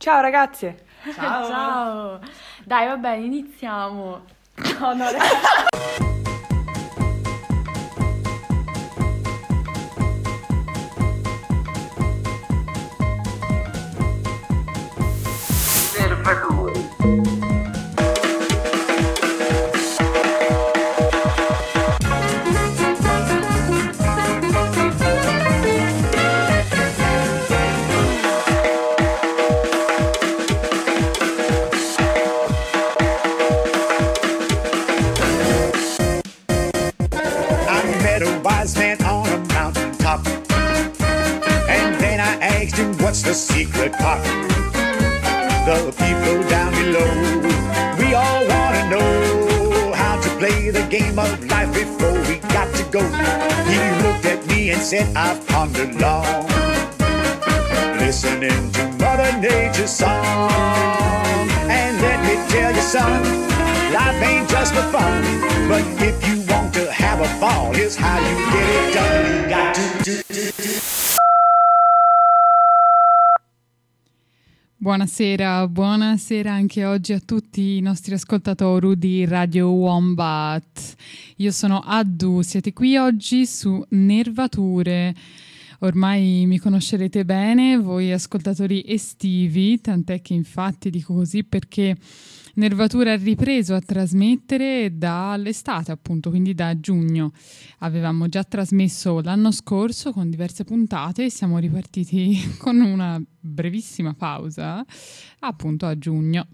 [0.00, 0.78] Ciao ragazze!
[1.14, 1.46] Ciao!
[1.46, 2.20] Ciao!
[2.64, 4.24] Dai, va bene, iniziamo.
[4.80, 6.19] No, no, ragazzi.
[75.30, 80.96] Buonasera, buonasera anche oggi a tutti i nostri ascoltatori di Radio Wombat.
[81.36, 85.14] Io sono Addu, siete qui oggi su Nervature.
[85.80, 91.96] Ormai mi conoscerete bene, voi ascoltatori estivi, tant'è che infatti dico così perché
[92.54, 97.32] Nervature ha ripreso a trasmettere dall'estate, appunto, quindi da giugno.
[97.78, 104.84] Avevamo già trasmesso l'anno scorso con diverse puntate siamo ripartiti con una brevissima pausa,
[105.40, 106.46] appunto a giugno.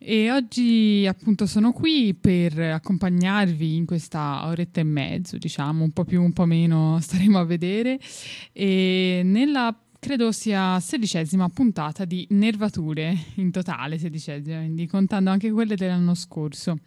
[0.00, 6.04] E oggi appunto sono qui per accompagnarvi in questa oretta e mezzo, diciamo, un po'
[6.04, 7.98] più, un po' meno, staremo a vedere.
[8.52, 15.76] E nella credo sia sedicesima puntata di Nervature in totale, sedicesima, quindi contando anche quelle
[15.76, 16.78] dell'anno scorso.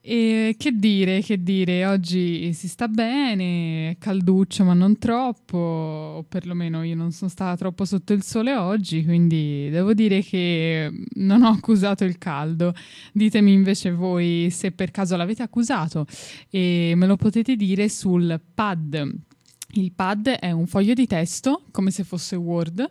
[0.00, 6.82] E che dire, che dire, oggi si sta bene, calduccio ma non troppo, o perlomeno
[6.82, 11.50] io non sono stata troppo sotto il sole oggi, quindi devo dire che non ho
[11.50, 12.72] accusato il caldo.
[13.12, 16.06] Ditemi invece voi se per caso l'avete accusato
[16.48, 19.26] e me lo potete dire sul pad.
[19.72, 22.90] Il pad è un foglio di testo, come se fosse Word,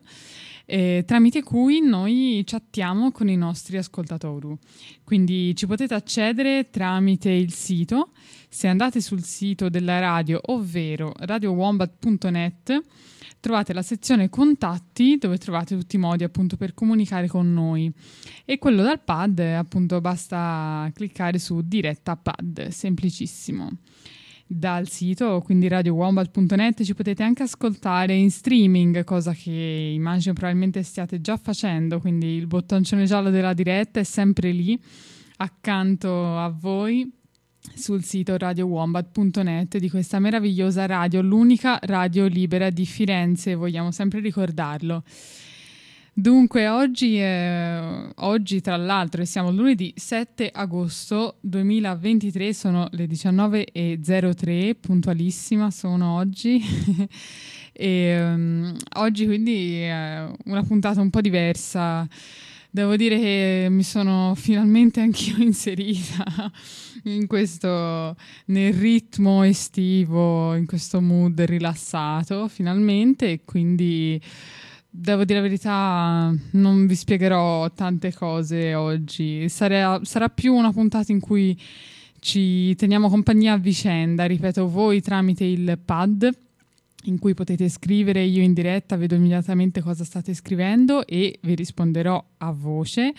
[0.65, 4.55] eh, tramite cui noi chattiamo con i nostri ascoltatori.
[5.03, 8.11] Quindi ci potete accedere tramite il sito.
[8.47, 12.83] Se andate sul sito della radio, ovvero radiowombat.net,
[13.39, 17.91] trovate la sezione contatti dove trovate tutti i modi appunto per comunicare con noi.
[18.45, 23.71] E quello dal pad, appunto, basta cliccare su diretta pad, semplicissimo
[24.47, 29.51] dal sito, quindi radiowombat.net, ci potete anche ascoltare in streaming, cosa che
[29.93, 34.79] immagino probabilmente stiate già facendo, quindi il bottoncino giallo della diretta è sempre lì
[35.37, 37.11] accanto a voi
[37.75, 45.03] sul sito radiowombat.net di questa meravigliosa radio, l'unica radio libera di Firenze, vogliamo sempre ricordarlo.
[46.19, 55.69] Dunque, oggi, eh, oggi, tra l'altro, siamo lunedì 7 agosto 2023, sono le 19.03, puntualissima
[55.69, 56.59] sono oggi.
[57.71, 62.07] e, um, oggi quindi è una puntata un po' diversa.
[62.71, 66.51] Devo dire che mi sono finalmente anch'io inserita
[67.03, 74.19] in questo, nel ritmo estivo, in questo mood rilassato, finalmente, e quindi
[74.99, 79.47] devo dire la verità, non vi spiegherò tante cose oggi.
[79.47, 81.59] Sarà, sarà, più una puntata in cui
[82.19, 84.25] ci teniamo compagnia a vicenda.
[84.25, 86.29] Ripeto, voi tramite il pad
[87.03, 92.23] in cui potete scrivere io in diretta, vedo immediatamente cosa state scrivendo e vi risponderò
[92.39, 93.13] a voce.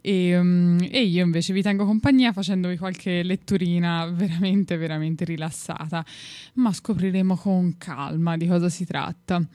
[0.00, 6.04] E, um, e, io invece vi tengo compagnia facendovi qualche letturina veramente, veramente rilassata,
[6.54, 9.46] ma scopriremo con calma di cosa si tratta.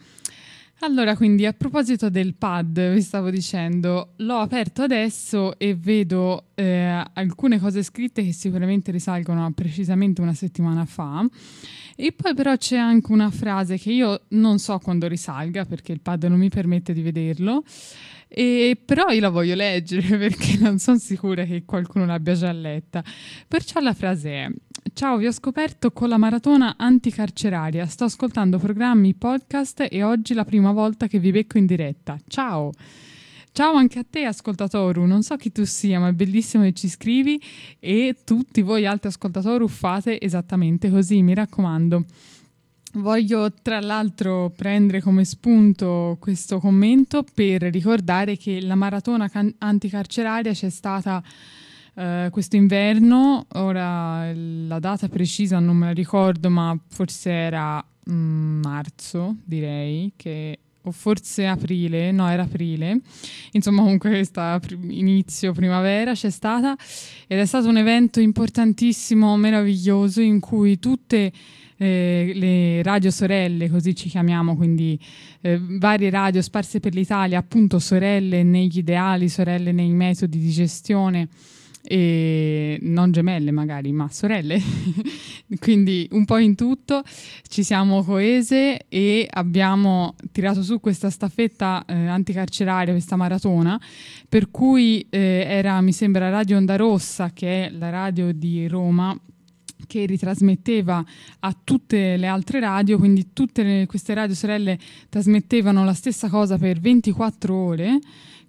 [0.81, 7.03] Allora, quindi a proposito del pad, vi stavo dicendo, l'ho aperto adesso e vedo eh,
[7.13, 11.27] alcune cose scritte che sicuramente risalgono a precisamente una settimana fa.
[11.95, 15.99] E poi però c'è anche una frase che io non so quando risalga perché il
[15.99, 17.63] pad non mi permette di vederlo.
[18.27, 23.03] E però io la voglio leggere perché non sono sicura che qualcuno l'abbia già letta.
[23.47, 24.51] Perciò la frase è:
[24.93, 27.85] Ciao, vi ho scoperto con la maratona anticarceraria.
[27.85, 32.17] Sto ascoltando programmi, podcast e oggi è la prima volta che vi becco in diretta.
[32.27, 32.71] Ciao!
[33.57, 35.05] Ciao anche a te, ascoltatoru.
[35.05, 37.41] Non so chi tu sia, ma è bellissimo che ci scrivi
[37.79, 42.05] e tutti voi altri ascoltatori fate esattamente così, mi raccomando.
[42.97, 50.51] Voglio tra l'altro prendere come spunto questo commento per ricordare che la maratona can- anticarceraria
[50.51, 51.21] c'è stata
[51.93, 58.61] uh, questo inverno, ora la data precisa non me la ricordo, ma forse era mm,
[58.63, 63.01] marzo, direi, che o forse aprile, no era aprile,
[63.51, 66.75] insomma comunque questa inizio primavera c'è stata
[67.27, 71.31] ed è stato un evento importantissimo, meraviglioso in cui tutte
[71.77, 74.99] eh, le radio sorelle, così ci chiamiamo, quindi
[75.41, 81.29] eh, varie radio sparse per l'Italia, appunto sorelle negli ideali, sorelle nei metodi di gestione
[81.89, 84.59] e non gemelle magari, ma sorelle.
[85.59, 87.01] Quindi un po' in tutto
[87.47, 93.79] ci siamo coese e abbiamo tirato su questa staffetta eh, anticarceraria, questa maratona,
[94.27, 99.17] per cui eh, era, mi sembra, Radio Onda Rossa, che è la radio di Roma,
[99.85, 101.03] che ritrasmetteva
[101.39, 104.77] a tutte le altre radio, quindi tutte le, queste radio sorelle
[105.09, 107.99] trasmettevano la stessa cosa per 24 ore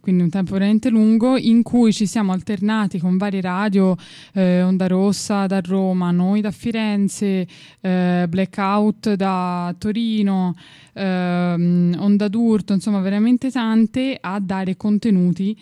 [0.01, 3.95] quindi un tempo veramente lungo, in cui ci siamo alternati con varie radio,
[4.33, 7.47] eh, Onda Rossa da Roma, noi da Firenze,
[7.81, 10.55] eh, Blackout da Torino,
[10.95, 15.55] eh, Onda d'Urto, insomma veramente tante, a dare contenuti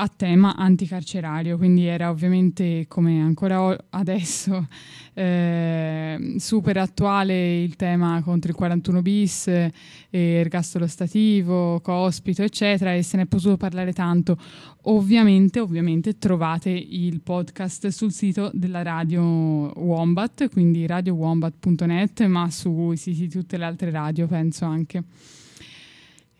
[0.00, 4.68] a tema anticarcerario, quindi era ovviamente come ancora adesso
[5.12, 9.72] eh, super attuale il tema contro il 41 bis, eh,
[10.10, 14.38] ergastolo stativo, cospito, eccetera, e se ne è potuto parlare tanto.
[14.82, 23.22] Ovviamente, ovviamente trovate il podcast sul sito della radio Wombat, quindi radiowombat.net, ma sui siti
[23.22, 25.02] di tutte le altre radio, penso anche.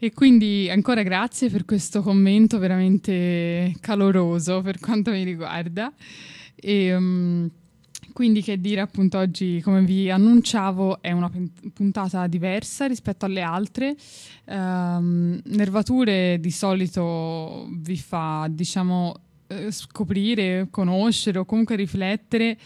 [0.01, 5.93] E quindi ancora grazie per questo commento veramente caloroso per quanto mi riguarda.
[6.55, 7.51] E, um,
[8.13, 11.29] quindi che dire appunto oggi, come vi annunciavo, è una
[11.75, 13.97] puntata diversa rispetto alle altre.
[14.45, 19.15] Um, Nervature di solito vi fa, diciamo,
[19.49, 22.57] eh, scoprire, conoscere o comunque riflettere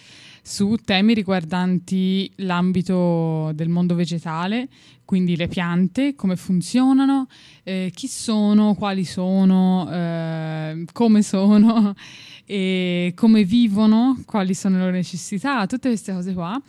[0.45, 4.69] su temi riguardanti l'ambito del mondo vegetale,
[5.05, 7.29] quindi le piante, come funzionano,
[7.63, 11.95] eh, chi sono, quali sono, eh, come sono
[12.45, 16.61] e come vivono, quali sono le loro necessità, tutte queste cose qua,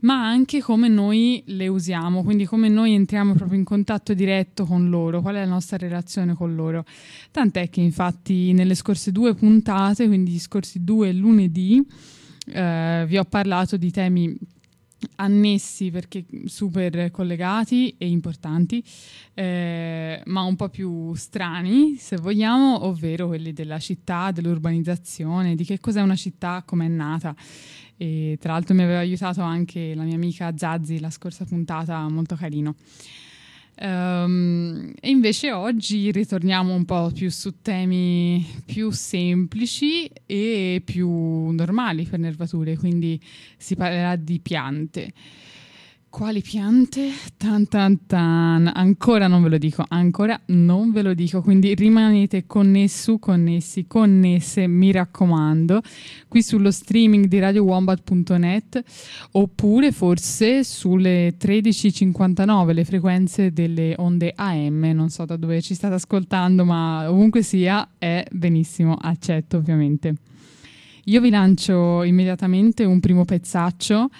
[0.00, 4.88] ma anche come noi le usiamo, quindi come noi entriamo proprio in contatto diretto con
[4.88, 6.84] loro, qual è la nostra relazione con loro.
[7.30, 11.86] Tant'è che infatti nelle scorse due puntate, quindi gli scorsi due lunedì,
[12.46, 14.38] eh, vi ho parlato di temi
[15.16, 18.84] annessi perché super collegati e importanti,
[19.34, 25.80] eh, ma un po' più strani, se vogliamo, ovvero quelli della città, dell'urbanizzazione, di che
[25.80, 27.34] cos'è una città, come è nata.
[27.96, 32.34] E tra l'altro mi aveva aiutato anche la mia amica Zazzi la scorsa puntata, molto
[32.34, 32.74] carino.
[33.82, 42.04] Um, e invece oggi ritorniamo un po' più su temi più semplici e più normali
[42.04, 43.18] per nervature, quindi
[43.56, 45.12] si parlerà di piante.
[46.10, 47.12] Quali piante?
[47.36, 48.68] Tan tan tan.
[48.74, 54.66] Ancora non ve lo dico, ancora non ve lo dico, quindi rimanete connessi, connessi, connesse,
[54.66, 55.80] mi raccomando,
[56.26, 58.82] qui sullo streaming di radiowombat.net
[59.32, 65.94] oppure forse sulle 13.59, le frequenze delle onde AM, non so da dove ci state
[65.94, 70.16] ascoltando, ma ovunque sia è benissimo, accetto ovviamente.
[71.04, 74.10] Io vi lancio immediatamente un primo pezzaccio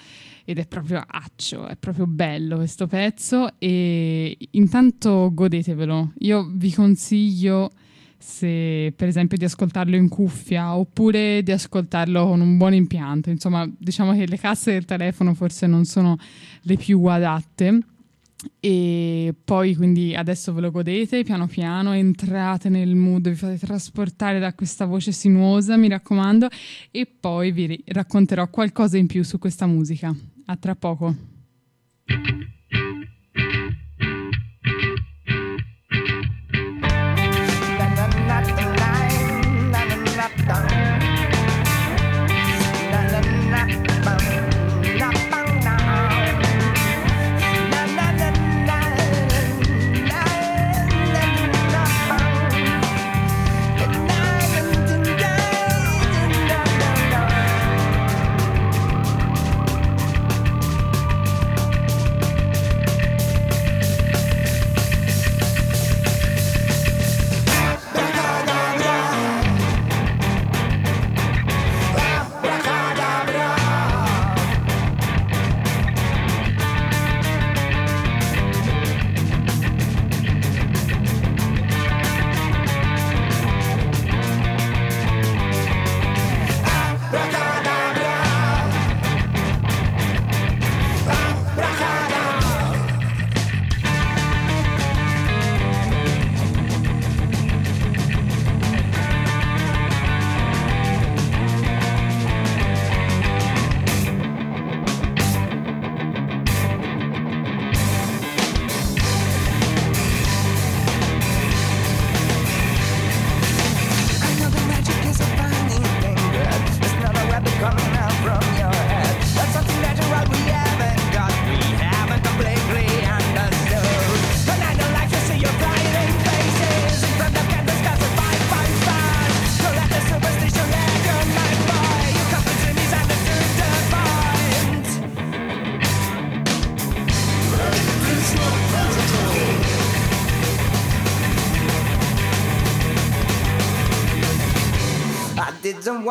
[0.51, 6.13] ed è proprio accio, è proprio bello questo pezzo e intanto godetevelo.
[6.19, 7.71] Io vi consiglio
[8.17, 13.29] se per esempio di ascoltarlo in cuffia oppure di ascoltarlo con un buon impianto.
[13.29, 16.17] Insomma, diciamo che le casse del telefono forse non sono
[16.61, 17.79] le più adatte.
[18.59, 24.39] E poi quindi adesso ve lo godete piano piano, entrate nel mood, vi fate trasportare
[24.39, 26.47] da questa voce sinuosa, mi raccomando,
[26.89, 30.15] e poi vi racconterò qualcosa in più su questa musica.
[30.47, 31.15] A tra poco.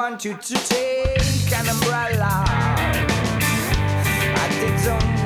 [0.02, 2.44] Want you to take an umbrella.
[4.34, 5.19] I didn't want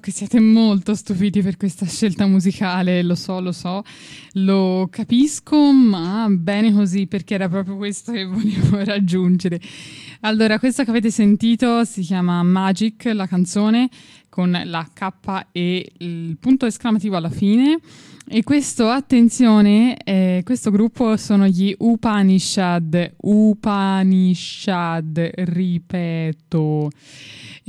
[0.00, 3.82] Che siete molto stupiti per questa scelta musicale, lo so, lo so,
[4.34, 9.60] lo capisco, ma bene così perché era proprio questo che volevo raggiungere.
[10.20, 13.88] Allora, questa che avete sentito si chiama Magic, la canzone,
[14.28, 17.78] con la K e il punto esclamativo alla fine.
[18.30, 26.90] E questo, attenzione, eh, questo gruppo sono gli Upanishad, Upanishad, ripeto.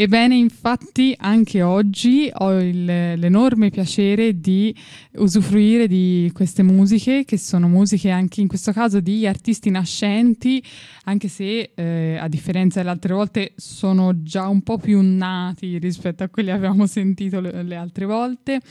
[0.02, 4.74] Ebbene, infatti, anche oggi ho il- l'enorme piacere di
[5.16, 10.64] usufruire di queste musiche, che sono musiche anche in questo caso di artisti nascenti,
[11.04, 16.24] anche se eh, a differenza delle altre volte sono già un po' più nati rispetto
[16.24, 18.62] a quelli che avevamo sentito le, le altre volte.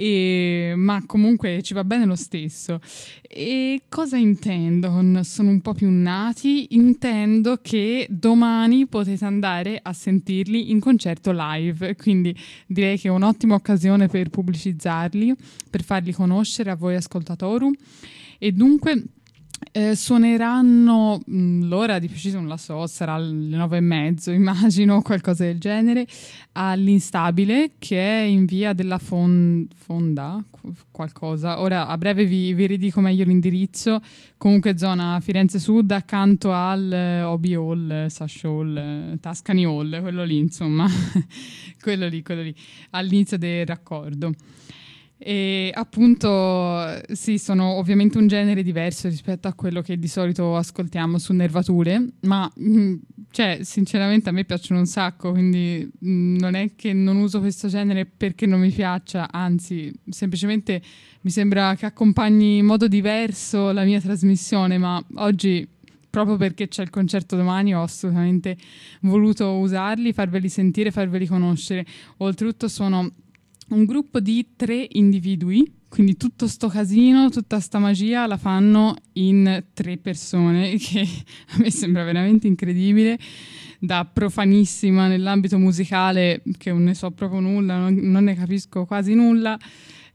[0.00, 2.80] E- ma comunque ci va bene lo stesso.
[3.20, 4.88] E cosa intendo
[5.24, 6.76] sono un po' più nati?
[6.76, 12.32] Intendo che domani potete andare a sentirli in concerto live, quindi
[12.68, 15.34] direi che è un'ottima occasione per pubblicizzarli,
[15.68, 17.76] per farli conoscere a voi ascoltatori.
[18.38, 19.02] E dunque
[19.72, 25.02] eh, suoneranno mh, l'ora di preciso non la so, sarà alle nove e mezzo, immagino,
[25.02, 26.06] qualcosa del genere,
[26.52, 31.60] all'Instabile che è in via della Fon- Fonda, qu- qualcosa.
[31.60, 34.00] Ora a breve vi, vi ridico meglio l'indirizzo,
[34.36, 40.24] comunque zona Firenze Sud accanto al eh, Obi Hall, Sash Hall, eh, Tuscany Hall, quello
[40.24, 40.86] lì insomma,
[41.80, 42.54] quello lì, quello lì,
[42.90, 44.32] all'inizio del raccordo.
[45.20, 51.18] E appunto sì, sono ovviamente un genere diverso rispetto a quello che di solito ascoltiamo
[51.18, 52.94] su Nervature, ma mm,
[53.30, 57.68] cioè, sinceramente a me piacciono un sacco, quindi mm, non è che non uso questo
[57.68, 60.80] genere perché non mi piaccia, anzi, semplicemente
[61.22, 65.66] mi sembra che accompagni in modo diverso la mia trasmissione, ma oggi
[66.10, 68.56] proprio perché c'è il concerto domani ho assolutamente
[69.02, 71.84] voluto usarli, farveli sentire, farveli conoscere.
[72.18, 73.10] Oltretutto sono
[73.70, 79.64] un gruppo di tre individui, quindi tutto sto casino, tutta sta magia la fanno in
[79.72, 83.18] tre persone, che a me sembra veramente incredibile.
[83.80, 89.14] Da profanissima nell'ambito musicale, che non ne so proprio nulla, non, non ne capisco quasi
[89.14, 89.56] nulla,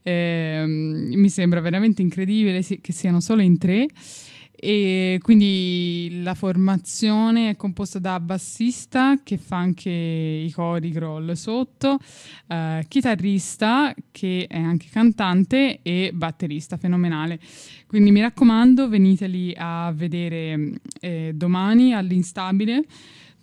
[0.02, 3.88] ehm, mi sembra veramente incredibile che siano solo in tre.
[4.66, 11.98] E quindi la formazione è composta da bassista che fa anche i cori groll sotto,
[12.48, 17.42] eh, chitarrista che è anche cantante e batterista fenomenale.
[17.88, 22.86] Quindi mi raccomando, veniteli a vedere eh, domani all'Instabile.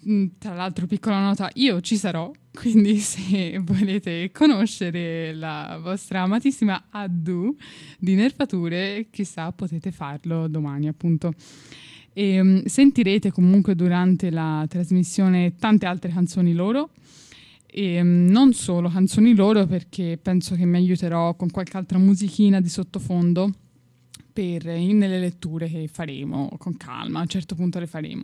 [0.09, 6.87] Mm, Tra l'altro, piccola nota, io ci sarò, quindi se volete conoscere la vostra amatissima
[6.91, 7.55] Addu
[7.99, 11.35] di Nervature, chissà, potete farlo domani, appunto.
[12.13, 16.91] E, mm, sentirete comunque durante la trasmissione tante altre canzoni loro.
[17.67, 22.61] E mm, non solo canzoni loro, perché penso che mi aiuterò con qualche altra musichina
[22.61, 23.53] di sottofondo
[24.33, 27.19] per, nelle letture che faremo con calma.
[27.19, 28.23] A un certo punto le faremo.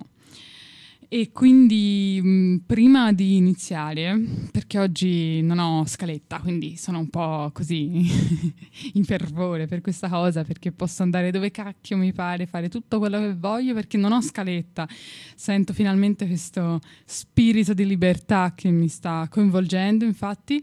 [1.08, 4.20] E quindi mh, prima di iniziare,
[4.50, 8.04] perché oggi non ho scaletta, quindi sono un po' così
[8.94, 13.20] in fervore per questa cosa, perché posso andare dove cacchio mi pare, fare tutto quello
[13.20, 14.88] che voglio, perché non ho scaletta.
[15.36, 20.60] Sento finalmente questo spirito di libertà che mi sta coinvolgendo, infatti.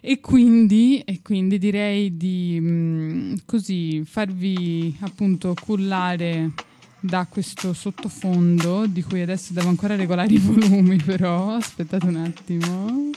[0.00, 6.68] E quindi, e quindi direi di mh, così farvi appunto cullare
[7.00, 13.10] da questo sottofondo di cui adesso devo ancora regolare i volumi però aspettate un attimo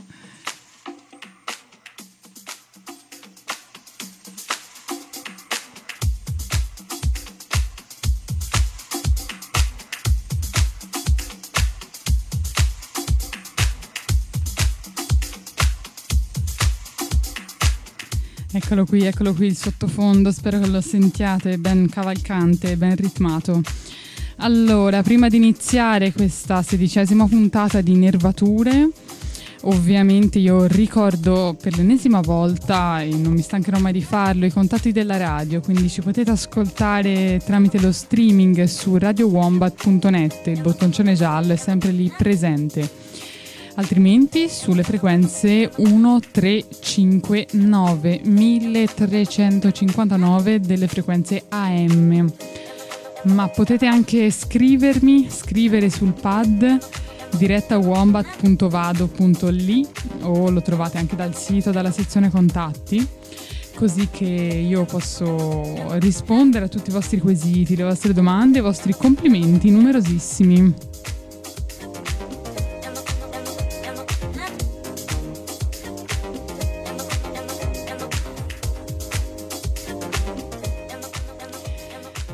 [18.73, 23.61] Eccolo qui, eccolo qui il sottofondo, spero che lo sentiate ben cavalcante, ben ritmato.
[24.37, 28.89] Allora, prima di iniziare questa sedicesima puntata di Nervature,
[29.61, 34.91] ovviamente io ricordo per l'ennesima volta, e non mi stancherò mai di farlo, i contatti
[34.91, 41.57] della radio, quindi ci potete ascoltare tramite lo streaming su radiowombat.net, il bottoncone giallo è
[41.57, 43.02] sempre lì presente
[43.75, 52.31] altrimenti sulle frequenze 1359 1359 delle frequenze AM.
[53.23, 56.77] Ma potete anche scrivermi, scrivere sul pad
[57.37, 59.87] diretta wombat.vado.li
[60.21, 63.07] o lo trovate anche dal sito, dalla sezione contatti
[63.75, 68.93] così che io posso rispondere a tutti i vostri quesiti, le vostre domande, i vostri
[68.95, 70.92] complimenti numerosissimi.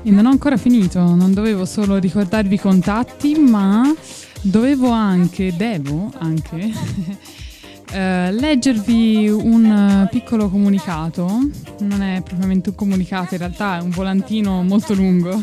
[0.10, 3.94] E non ho ancora finito, non dovevo solo ricordarvi i contatti, ma
[4.42, 6.72] dovevo anche, devo anche,
[7.94, 11.28] eh, leggervi un piccolo comunicato.
[11.82, 15.40] Non è propriamente un comunicato, in realtà è un volantino molto lungo.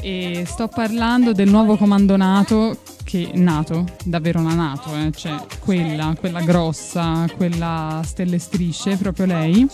[0.00, 6.16] E sto parlando del nuovo comando NATO che NATO, davvero la NATO, eh, cioè quella,
[6.18, 9.68] quella grossa, quella stelle strisce, proprio lei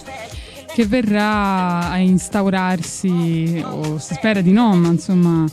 [0.76, 5.46] che verrà a instaurarsi, o si spera di no, ma insomma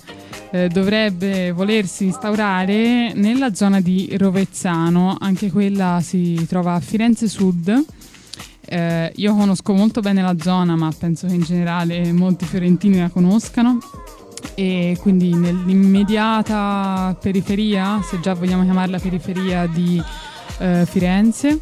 [0.52, 7.86] eh, dovrebbe volersi instaurare nella zona di Rovezzano, anche quella si trova a Firenze Sud.
[8.66, 13.08] Eh, io conosco molto bene la zona, ma penso che in generale molti fiorentini la
[13.08, 13.78] conoscano
[14.56, 20.04] e quindi nell'immediata periferia, se già vogliamo chiamarla periferia di
[20.58, 21.62] eh, Firenze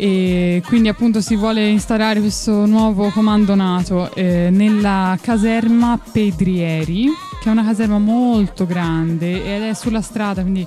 [0.00, 7.08] e quindi appunto si vuole instaurare questo nuovo comando NATO eh, nella caserma Pedrieri
[7.40, 10.64] che è una caserma molto grande ed è sulla strada quindi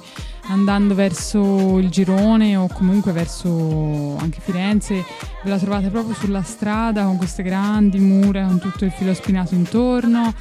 [0.48, 5.06] andando verso il Girone o comunque verso anche Firenze
[5.44, 9.56] ve la trovate proprio sulla strada con queste grandi mura con tutto il filo spinato
[9.56, 10.34] intorno.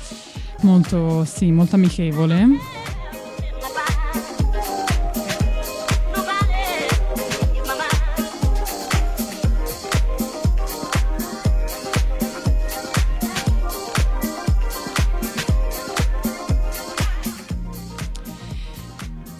[0.62, 2.46] Molto sì molto amichevole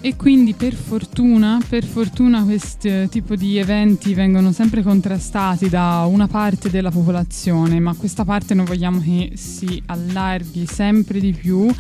[0.03, 6.27] E quindi per fortuna, per fortuna questo tipo di eventi vengono sempre contrastati da una
[6.27, 11.71] parte della popolazione, ma questa parte noi vogliamo che si allarghi sempre di più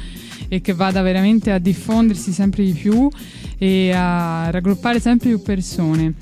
[0.48, 3.08] e che vada veramente a diffondersi sempre di più
[3.56, 6.12] e a raggruppare sempre più persone.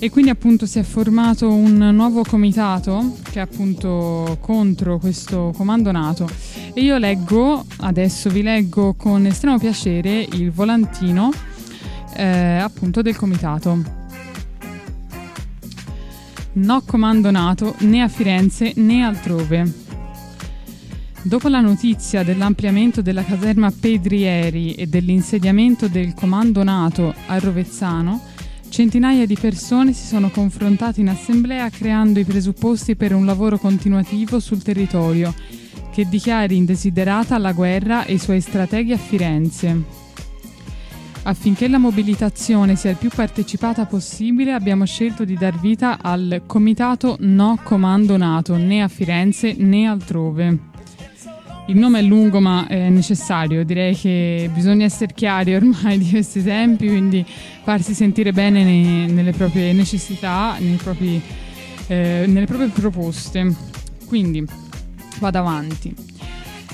[0.00, 5.90] E quindi appunto si è formato un nuovo comitato che è appunto contro questo comando
[5.90, 6.28] NATO
[6.72, 11.32] e io leggo, adesso vi leggo con estremo piacere il volantino
[12.14, 13.82] eh, appunto del comitato.
[16.52, 19.86] No comando NATO né a Firenze né altrove.
[21.22, 28.27] Dopo la notizia dell'ampliamento della caserma Pedrieri e dell'insediamento del comando NATO a Rovezzano,
[28.68, 34.40] centinaia di persone si sono confrontate in assemblea creando i presupposti per un lavoro continuativo
[34.40, 35.34] sul territorio
[35.92, 39.82] che dichiari indesiderata la guerra e i suoi strateghi a Firenze.
[41.24, 47.16] Affinché la mobilitazione sia il più partecipata possibile, abbiamo scelto di dar vita al Comitato
[47.20, 50.67] No Comando NATO, né a Firenze né altrove.
[51.68, 56.42] Il nome è lungo ma è necessario, direi che bisogna essere chiari ormai di questi
[56.42, 57.22] tempi, quindi
[57.62, 61.20] farsi sentire bene nei, nelle proprie necessità, propri,
[61.88, 63.54] eh, nelle proprie proposte.
[64.06, 64.46] Quindi
[65.18, 65.94] vado avanti.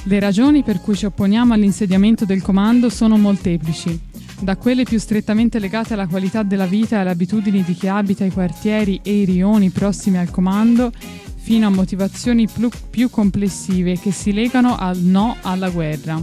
[0.05, 3.99] Le ragioni per cui ci opponiamo all'insediamento del comando sono molteplici,
[4.39, 8.25] da quelle più strettamente legate alla qualità della vita e alle abitudini di chi abita
[8.25, 10.93] i quartieri e i rioni prossimi al comando,
[11.45, 12.49] fino a motivazioni
[12.89, 16.19] più, complessive che si legano al no alla guerra.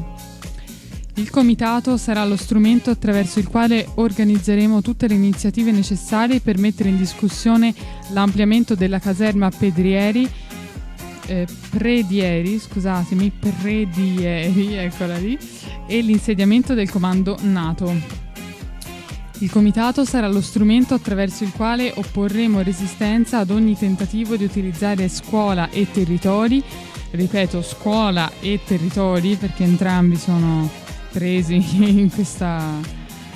[1.16, 6.90] Il comitato sarà lo strumento attraverso il quale organizzeremo tutte le iniziative necessarie per mettere
[6.90, 7.72] in discussione
[8.14, 10.28] l'ampliamento della caserma Pedrieri,
[11.28, 15.38] eh, Predieri, scusatemi, Predieri, eccola lì,
[15.86, 18.31] e l'insediamento del comando NATO.
[19.42, 25.10] Il comitato sarà lo strumento attraverso il quale opporremo resistenza ad ogni tentativo di utilizzare
[25.10, 26.64] scuola e territori,
[27.10, 30.70] ripeto scuola e territori perché entrambi sono
[31.12, 31.56] presi
[31.90, 32.62] in, questa,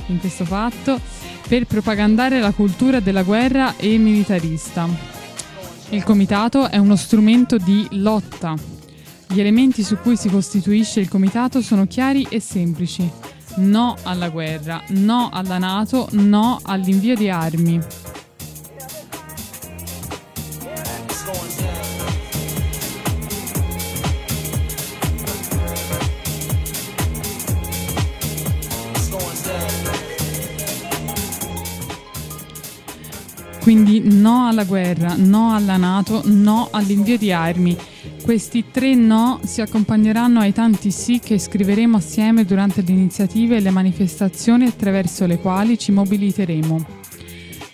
[0.05, 0.99] in questo fatto
[1.47, 4.87] per propagandare la cultura della guerra e militarista.
[5.89, 8.53] Il comitato è uno strumento di lotta.
[9.27, 13.34] Gli elementi su cui si costituisce il comitato sono chiari e semplici.
[13.57, 17.81] No alla guerra, no alla Nato, no all'invio di armi.
[33.61, 37.75] Quindi no alla guerra, no alla Nato, no all'invio di armi.
[38.25, 43.59] Questi tre no si accompagneranno ai tanti sì che scriveremo assieme durante le iniziative e
[43.59, 46.85] le manifestazioni attraverso le quali ci mobiliteremo.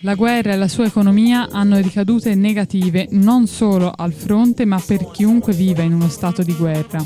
[0.02, 5.10] La guerra e la sua economia hanno ricadute negative non solo al fronte ma per
[5.12, 7.02] chiunque viva in uno stato di guerra.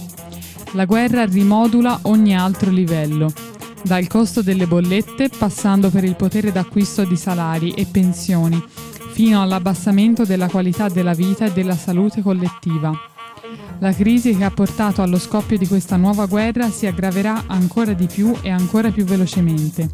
[0.73, 3.31] La guerra rimodula ogni altro livello
[3.84, 8.60] dal costo delle bollette passando per il potere d'acquisto di salari e pensioni,
[9.12, 13.13] fino all'abbassamento della qualità della vita e della salute collettiva.
[13.79, 18.08] La crisi che ha portato allo scoppio di questa nuova guerra si aggraverà ancora di
[18.08, 19.89] più e ancora più velocemente.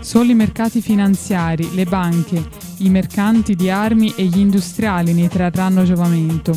[0.00, 5.84] Solo i mercati finanziari, le banche, i mercanti di armi e gli industriali ne trarranno
[5.84, 6.56] giovamento.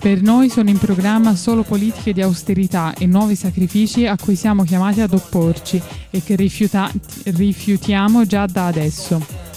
[0.00, 4.64] Per noi sono in programma solo politiche di austerità e nuovi sacrifici a cui siamo
[4.64, 6.90] chiamati ad opporci e che rifiuta-
[7.24, 9.49] rifiutiamo già da adesso.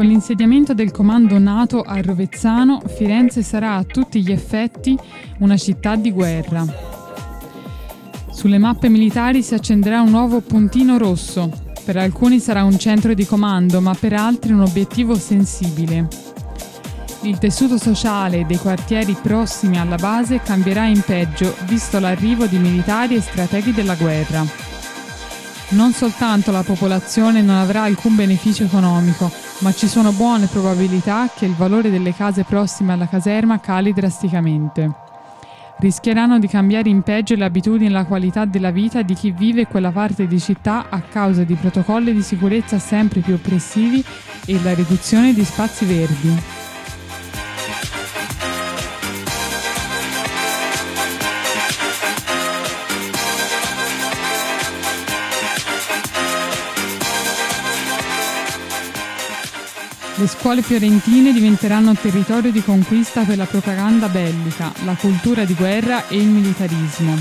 [0.00, 4.96] Con l'insediamento del comando NATO a Rovezzano, Firenze sarà a tutti gli effetti
[5.40, 6.64] una città di guerra.
[8.30, 11.52] Sulle mappe militari si accenderà un nuovo puntino rosso.
[11.84, 16.08] Per alcuni sarà un centro di comando, ma per altri un obiettivo sensibile.
[17.24, 23.16] Il tessuto sociale dei quartieri prossimi alla base cambierà in peggio, visto l'arrivo di militari
[23.16, 24.46] e strateghi della guerra.
[25.72, 31.44] Non soltanto la popolazione non avrà alcun beneficio economico, ma ci sono buone probabilità che
[31.44, 34.90] il valore delle case prossime alla caserma cali drasticamente.
[35.78, 39.66] Rischieranno di cambiare in peggio le abitudini e la qualità della vita di chi vive
[39.66, 44.04] quella parte di città a causa di protocolli di sicurezza sempre più oppressivi
[44.44, 46.59] e la riduzione di spazi verdi.
[60.20, 66.08] Le scuole fiorentine diventeranno territorio di conquista per la propaganda bellica, la cultura di guerra
[66.08, 67.16] e il militarismo.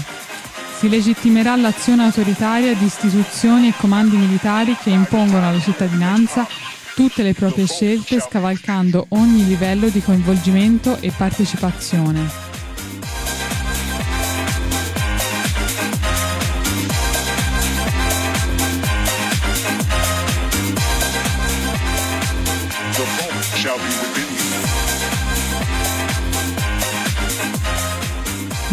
[0.77, 6.45] Si legittimerà l'azione autoritaria di istituzioni e comandi militari che impongono alla cittadinanza
[6.93, 12.48] tutte le proprie scelte scavalcando ogni livello di coinvolgimento e partecipazione.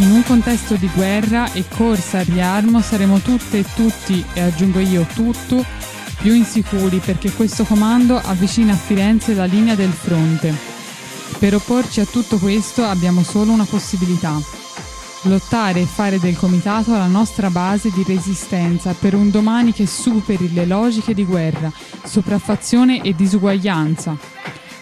[0.07, 4.79] In un contesto di guerra e corsa al riarmo saremo tutte e tutti, e aggiungo
[4.79, 5.65] io tutto,
[6.19, 10.55] più insicuri perché questo comando avvicina a Firenze la linea del fronte.
[11.41, 14.41] Per opporci a tutto questo abbiamo solo una possibilità,
[15.23, 20.53] lottare e fare del comitato la nostra base di resistenza per un domani che superi
[20.53, 21.73] le logiche di guerra,
[22.05, 24.17] sopraffazione e disuguaglianza.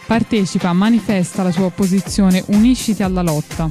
[0.05, 3.71] Partecipa, manifesta la tua opposizione, unisciti alla lotta.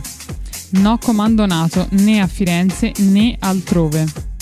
[0.74, 4.33] No comando NATO né a Firenze né altrove.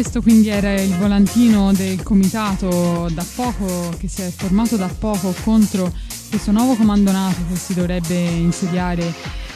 [0.00, 5.34] Questo quindi era il volantino del comitato da poco, che si è formato da poco
[5.42, 5.92] contro
[6.28, 9.12] questo nuovo comando NATO che si dovrebbe insediare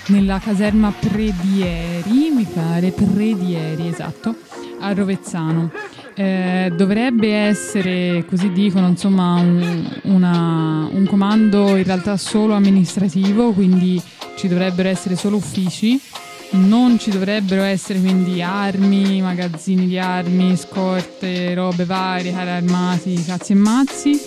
[0.07, 4.35] nella caserma Predieri, mi pare, Predieri, esatto,
[4.81, 5.71] a Rovezzano.
[6.15, 14.03] Eh, dovrebbe essere, così dicono, insomma, un, una, un comando in realtà solo amministrativo, quindi
[14.37, 16.01] ci dovrebbero essere solo uffici
[16.53, 23.53] non ci dovrebbero essere quindi armi, magazzini di armi, scorte, robe varie, carri armati, cazzi
[23.53, 24.23] e mazzi.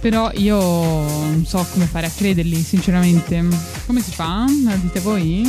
[0.00, 3.42] Però io non so come fare a crederli, sinceramente.
[3.86, 4.44] Come si fa?
[4.80, 5.42] Dite voi?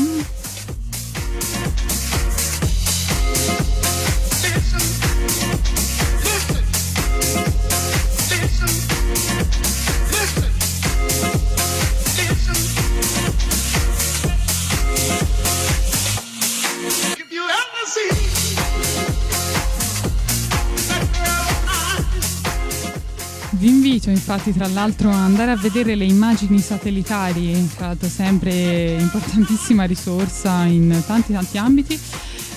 [24.27, 31.03] Infatti tra l'altro andare a vedere le immagini satellitari, tra l'altro sempre importantissima risorsa in
[31.05, 31.99] tanti tanti ambiti,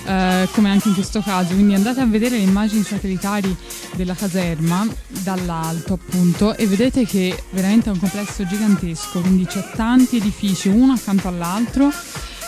[0.05, 3.55] eh, come anche in questo caso, quindi andate a vedere le immagini satellitari
[3.93, 4.87] della caserma
[5.21, 10.93] dall'alto appunto e vedete che veramente è un complesso gigantesco, quindi c'è tanti edifici uno
[10.93, 11.91] accanto all'altro,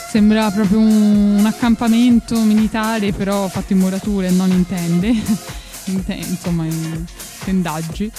[0.10, 5.10] sembra proprio un, un accampamento militare però fatto in murature non in tende,
[5.86, 7.06] in te, insomma in
[7.44, 8.12] tendaggi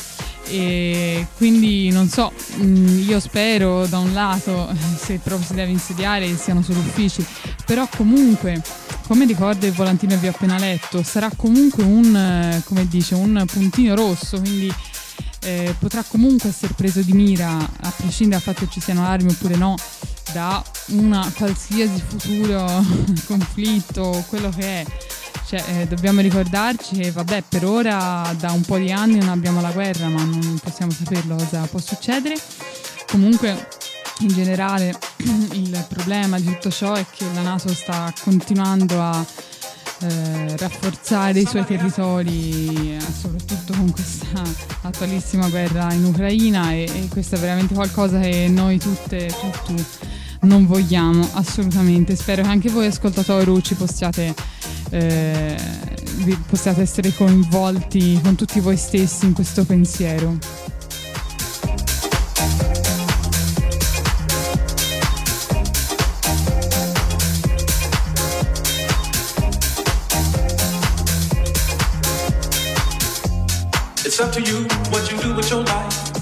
[0.47, 6.37] e quindi non so, mm, io spero da un lato, se proprio si deve insediare,
[6.37, 7.25] siano solo uffici,
[7.65, 8.63] però comunque,
[9.07, 13.15] come ricorda il volantino che vi ho appena letto, sarà comunque un, eh, come dice,
[13.15, 14.73] un puntino rosso, quindi
[15.45, 19.31] eh, potrà comunque essere preso di mira, a prescindere dal fatto che ci siano armi
[19.31, 19.75] oppure no,
[20.33, 22.65] da una qualsiasi futuro
[23.27, 24.87] conflitto, quello che è
[25.53, 29.61] cioè, eh, dobbiamo ricordarci che, vabbè, per ora da un po' di anni non abbiamo
[29.61, 32.37] la guerra, ma non possiamo saperlo cosa può succedere.
[33.07, 33.69] Comunque,
[34.21, 34.97] in generale,
[35.53, 39.23] il problema di tutto ciò è che la Nato sta continuando a
[40.01, 44.43] eh, rafforzare i suoi territori, eh, soprattutto con questa
[44.89, 49.85] attualissima guerra in Ucraina e, e questo è veramente qualcosa che noi tutte, tutti
[50.43, 52.17] non vogliamo assolutamente.
[52.17, 54.35] Spero che anche voi ascoltatori ci possiate,
[54.91, 55.57] eh,
[56.47, 60.39] possiate essere coinvolti con tutti voi stessi in questo pensiero.
[74.05, 76.13] It's up to you what you do with your life.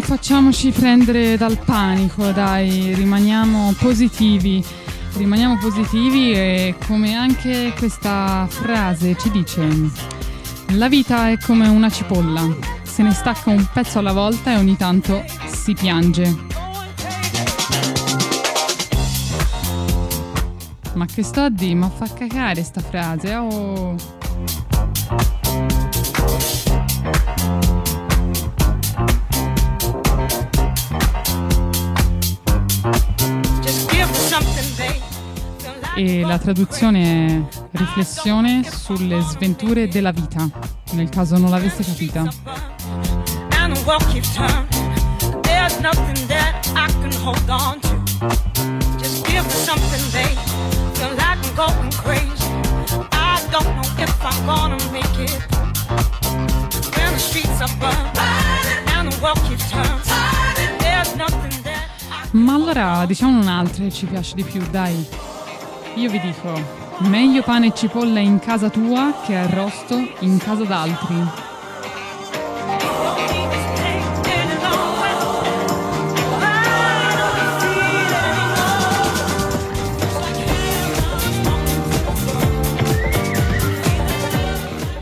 [0.00, 4.64] non facciamoci prendere dal panico, dai, rimaniamo positivi.
[5.14, 9.68] Rimaniamo positivi e come anche questa frase ci dice,
[10.68, 12.48] la vita è come una cipolla,
[12.82, 16.36] se ne stacca un pezzo alla volta e ogni tanto si piange.
[20.94, 21.74] Ma che sto a di?
[21.74, 23.96] Ma fa cacare sta frase, oh!
[36.02, 40.48] E la traduzione è riflessione sulle sventure della vita,
[40.92, 42.22] nel caso non l'avesse capita.
[62.30, 65.28] Ma allora diciamo un'altra che ci piace di più, dai.
[66.00, 66.50] Io vi dico,
[67.00, 71.14] meglio pane e cipolla in casa tua che arrosto in casa d'altri.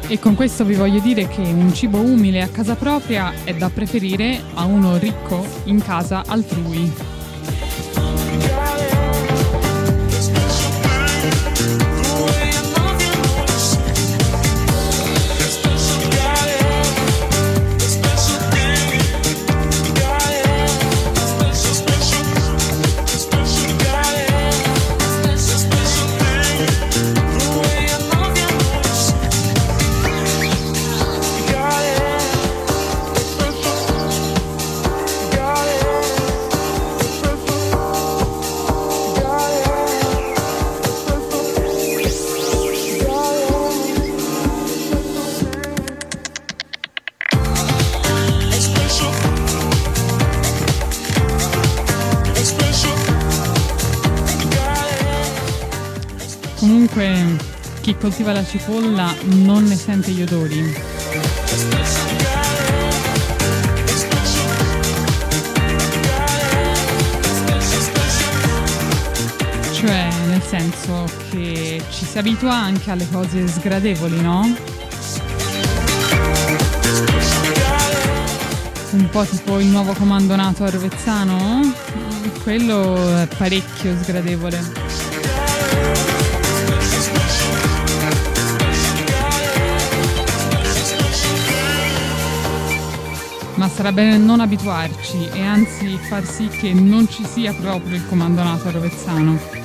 [0.09, 3.71] E con questo vi voglio dire che un cibo umile a casa propria è da
[3.71, 7.18] preferire a uno ricco in casa altrui.
[58.29, 59.15] Coltiva la cipolla
[59.45, 60.75] non ne sente gli odori.
[69.73, 74.57] Cioè, nel senso che ci si abitua anche alle cose sgradevoli, no?
[78.91, 81.73] Un po' tipo il nuovo comando nato a Rovezzano?
[82.43, 84.89] Quello è parecchio sgradevole.
[93.69, 98.09] Ma sarà bene non abituarci e anzi far sì che non ci sia proprio il
[98.09, 99.58] comando nato a Rovezzano.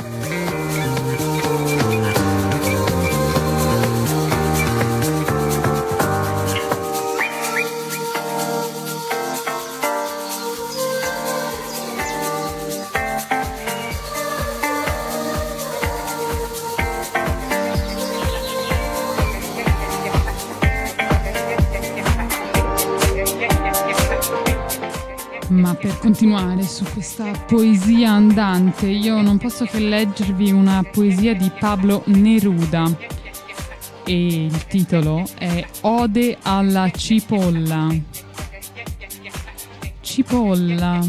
[26.04, 32.94] Continuare su questa poesia andante, io non posso che leggervi una poesia di Pablo Neruda.
[34.04, 37.88] E il titolo è Ode alla cipolla.
[40.01, 40.99] Cipolla,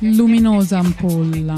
[0.00, 1.54] luminosa ampolla.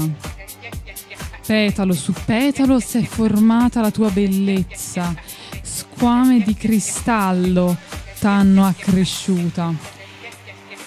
[1.47, 5.15] Petalo su petalo s'è formata la tua bellezza.
[5.63, 7.75] Squame di cristallo
[8.19, 9.92] t'hanno accresciuta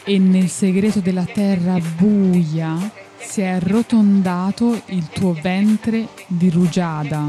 [0.09, 2.79] e nel segreto della terra buia
[3.19, 7.27] si è arrotondato il tuo ventre di rugiada.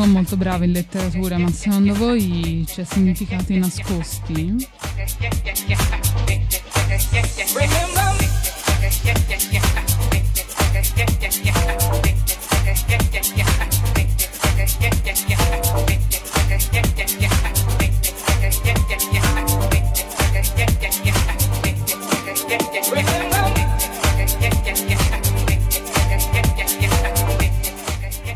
[0.00, 4.66] Sono molto brava in letteratura, ma secondo voi c'è significati nascosti?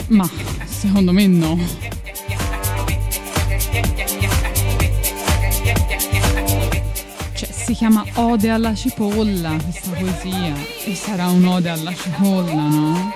[0.08, 0.28] Ma
[0.66, 1.22] secondo me
[8.43, 10.53] Ode alla cipolla questa poesia.
[10.84, 13.14] E sarà un'ode alla cipolla, no?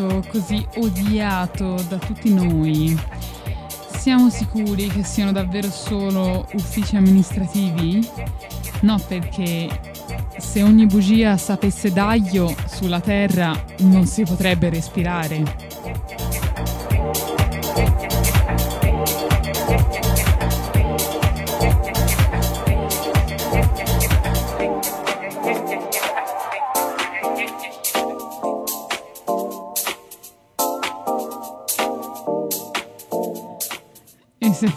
[0.00, 2.98] NATO, così odiato da tutti noi,
[3.98, 8.06] siamo sicuri che siano davvero solo uffici amministrativi?
[8.80, 9.68] No, perché
[10.38, 15.59] se ogni bugia sapesse d'aglio sulla Terra non si potrebbe respirare.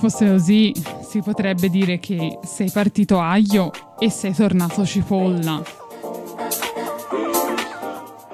[0.09, 0.73] Fosse così,
[1.07, 5.63] si potrebbe dire che sei partito aglio e sei tornato cipolla.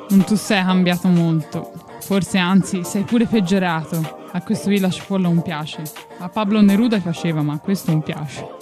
[0.09, 4.17] Non tu sei cambiato molto, forse anzi sei pure peggiorato.
[4.31, 5.83] A questo qui la cipolla non piace.
[6.17, 8.58] A Pablo Neruda faceva, ma a questo non piace.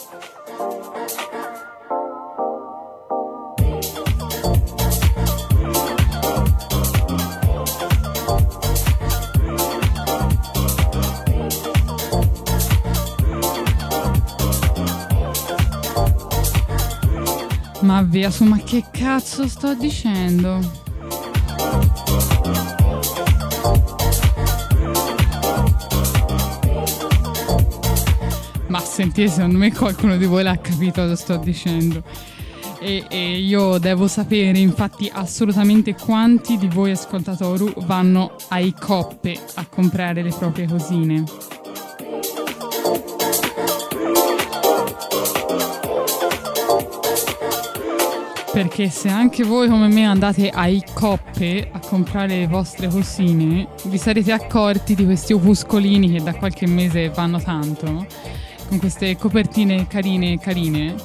[17.87, 20.59] Ma via su, ma che cazzo sto dicendo?
[28.67, 32.03] Ma sentite, secondo me qualcuno di voi l'ha capito cosa sto dicendo.
[32.79, 39.65] E, e io devo sapere, infatti, assolutamente quanti di voi ascoltatori vanno ai coppe a
[39.65, 41.23] comprare le proprie cosine.
[48.57, 53.99] Perché se anche voi come me andate ai coppe a comprare le vostre cosine, vi
[53.99, 58.07] sarete accorti di questi opuscolini che da qualche mese vanno tanto,
[58.67, 60.95] con queste copertine carine carine.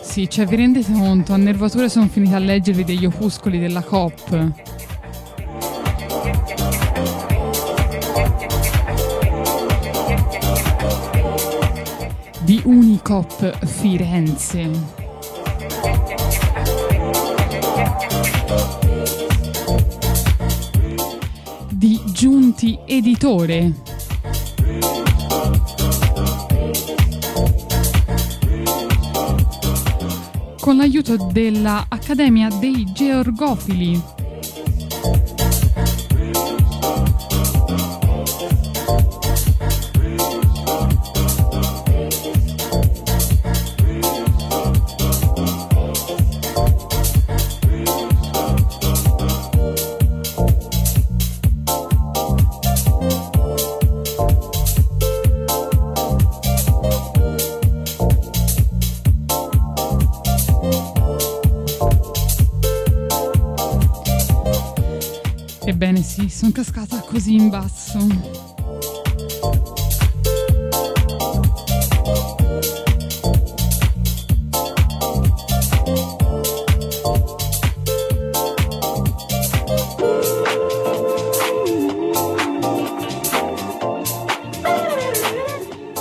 [0.00, 4.52] Sì, cioè vi rendete conto, a nervature sono finita a leggervi degli opuscoli della COP.
[12.40, 15.04] Di Unicop Firenze.
[22.96, 23.72] Editore.
[30.58, 34.15] Con l'aiuto della Accademia dei Georgofili.
[66.36, 67.96] Sono cascata così in basso.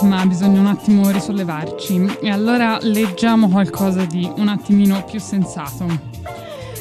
[0.02, 5.86] Ma bisogna un attimo risollevarci e allora leggiamo qualcosa di un attimino più sensato.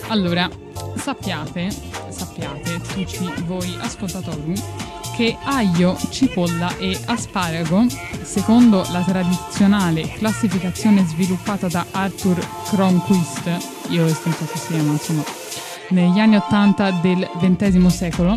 [0.08, 0.50] Allora,
[0.96, 1.93] sappiate,
[3.02, 4.54] tutti voi ascoltatori
[5.16, 7.86] che aglio, cipolla e asparago,
[8.22, 13.48] secondo la tradizionale classificazione sviluppata da Arthur Cronquist,
[13.90, 15.22] io ho scritto che si chiama insomma,
[15.90, 18.34] negli anni 80 del XX secolo,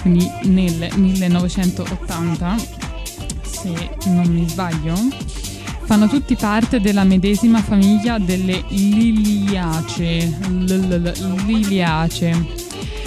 [0.00, 2.56] quindi nel 1980,
[3.42, 4.94] se non mi sbaglio,
[5.84, 10.36] fanno tutti parte della medesima famiglia delle Liliacee.
[11.46, 12.61] Liliacee.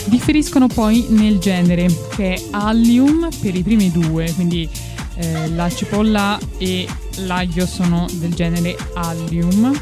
[0.07, 4.69] Differiscono poi nel genere, che è Allium per i primi due, quindi
[5.15, 6.87] eh, la cipolla e
[7.25, 9.77] l'aglio sono del genere Allium,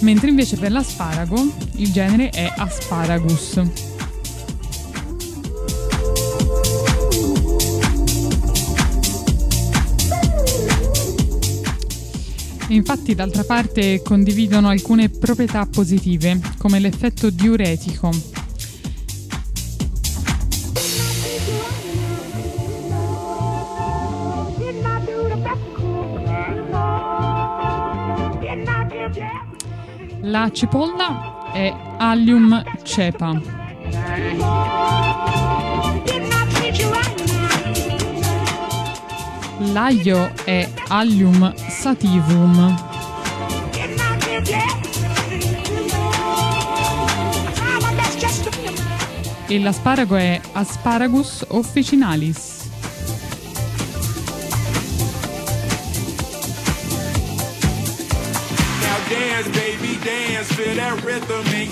[0.00, 3.60] mentre invece per l'asparago il genere è Asparagus.
[12.68, 18.41] Infatti, d'altra parte, condividono alcune proprietà positive, come l'effetto diuretico.
[30.24, 33.40] La cipolla è Allium cepa.
[39.72, 42.76] L'aglio è Allium sativum.
[49.48, 52.51] E l'asparago è Asparagus officinalis.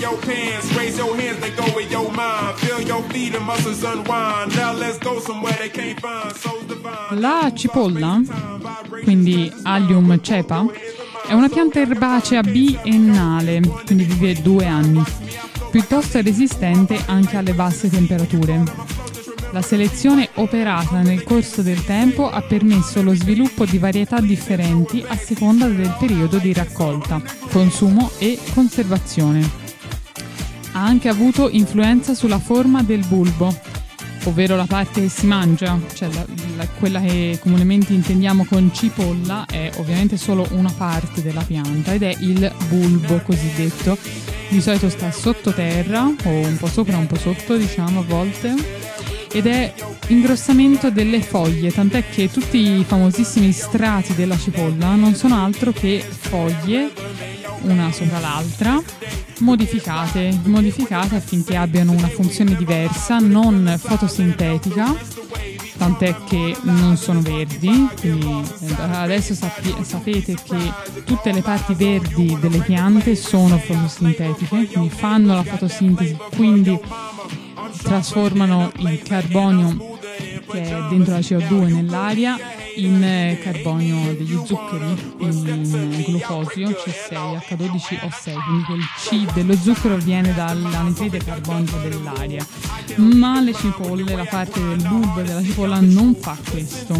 [0.01, 0.75] Your pants.
[0.75, 2.57] Raise your hands, they go in your mind.
[2.57, 4.55] Feel your feet and muscles unwind.
[4.55, 6.35] Now let's go somewhere they can't find.
[6.35, 7.19] So divine.
[7.19, 8.19] La cipolla,
[9.03, 10.65] quindi Allium cepa,
[11.27, 15.03] è una pianta erbacea biennale, quindi vive due anni,
[15.69, 18.63] piuttosto resistente anche alle basse temperature.
[19.51, 25.17] La selezione operata nel corso del tempo ha permesso lo sviluppo di varietà differenti a
[25.17, 27.21] seconda del periodo di raccolta,
[27.51, 29.70] consumo e conservazione.
[30.73, 33.53] Ha anche avuto influenza sulla forma del bulbo,
[34.25, 39.45] ovvero la parte che si mangia, cioè la- la- quella che comunemente intendiamo con cipolla
[39.45, 43.97] è ovviamente solo una parte della pianta ed è il bulbo cosiddetto.
[44.49, 48.53] Di solito sta sottoterra o un po' sopra, un po' sotto, diciamo a volte.
[49.33, 49.73] Ed è
[50.07, 56.03] ingrossamento delle foglie, tant'è che tutti i famosissimi strati della cipolla non sono altro che
[56.05, 56.91] foglie
[57.61, 58.81] una sopra l'altra,
[59.39, 64.95] modificate, modificate affinché abbiano una funzione diversa, non fotosintetica,
[65.77, 70.73] tant'è che non sono verdi, quindi eh, adesso sappi- sapete che
[71.05, 76.79] tutte le parti verdi delle piante sono fotosintetiche, quindi fanno la fotosintesi, quindi
[77.83, 79.99] trasformano il carbonio
[80.49, 82.37] che è dentro la CO2 nell'aria
[82.75, 91.19] in eh, carbonio degli zuccheri, in glucosio C6H12O6, quindi quel C dello zucchero viene dall'anidride
[91.19, 92.45] carbonica dell'aria.
[92.97, 96.93] Ma le cipolle, la parte del bulbo della cipolla non fa questo.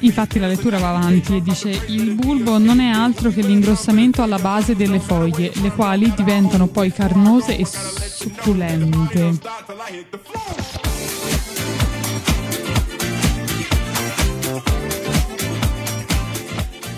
[0.00, 4.38] Infatti la lettura va avanti e dice il bulbo non è altro che l'ingrossamento alla
[4.38, 9.38] base delle foglie, le quali diventano poi carnose e succulente.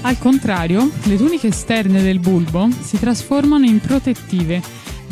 [0.02, 4.62] Al contrario, le tuniche esterne del bulbo si trasformano in protettive,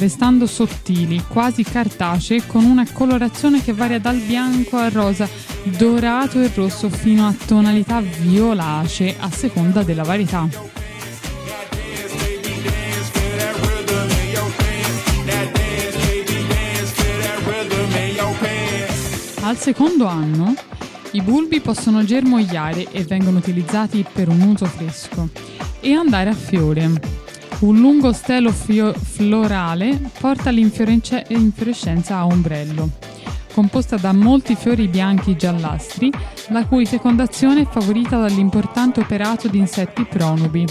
[0.03, 5.28] restando sottili, quasi cartacee, con una colorazione che varia dal bianco al rosa,
[5.62, 10.48] dorato e rosso fino a tonalità violacee a seconda della varietà.
[19.42, 20.55] Al secondo anno
[21.12, 25.28] i bulbi possono germogliare e vengono utilizzati per un uso fresco
[25.78, 27.22] e andare a fiore.
[27.62, 32.90] Un lungo stelo fio- florale porta l'infiorescenza a ombrello,
[33.54, 36.10] composta da molti fiori bianchi giallastri,
[36.48, 40.66] la cui fecondazione è favorita dall'importante operato di insetti pronubi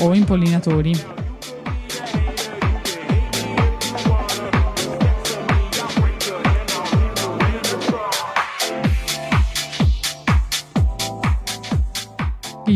[0.00, 1.23] o impollinatori.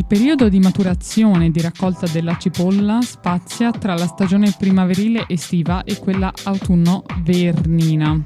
[0.08, 5.98] Periodo di maturazione e di raccolta della cipolla spazia tra la stagione primaverile estiva e
[5.98, 8.24] quella autunno-vernina.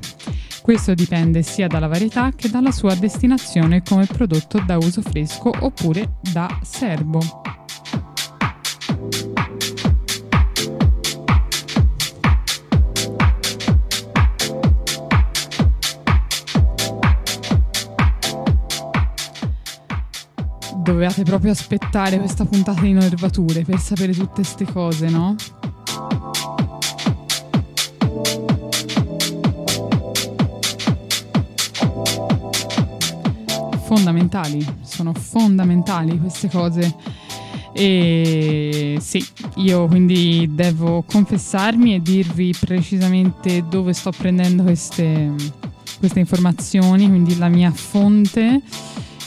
[0.63, 6.19] Questo dipende sia dalla varietà che dalla sua destinazione come prodotto da uso fresco oppure
[6.33, 7.43] da serbo.
[20.83, 25.37] Dovevate proprio aspettare questa puntata di nervature per sapere tutte queste cose, no?
[33.85, 36.93] Fondamentali, sono fondamentali queste cose.
[37.73, 39.25] E sì,
[39.57, 45.33] io quindi devo confessarmi e dirvi precisamente dove sto prendendo queste,
[46.01, 48.61] queste informazioni, quindi la mia fonte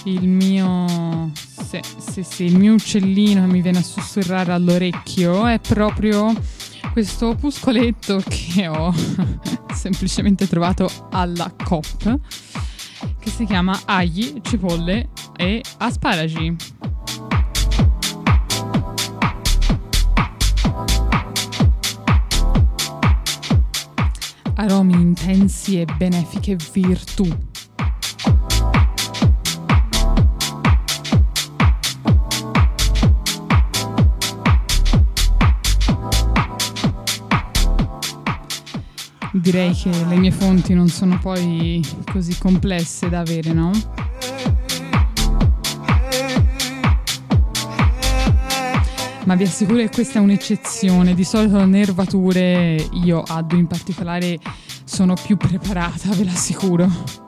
[0.06, 6.34] il mio se, se- se il mio uccellino mi viene a sussurrare all'orecchio è proprio
[6.92, 8.94] questo opuscoletto che ho
[9.74, 12.20] semplicemente trovato alla COP
[13.20, 16.56] che si chiama Agli, cipolle e asparagi.
[24.58, 27.28] aromi intensi e benefiche virtù.
[39.42, 43.72] Direi che le mie fonti non sono poi così complesse da avere, no?
[49.26, 51.14] ma vi assicuro che questa è un'eccezione.
[51.14, 54.40] Di solito le nervature, io Addo in particolare,
[54.84, 57.25] sono più preparata, ve l'assicuro.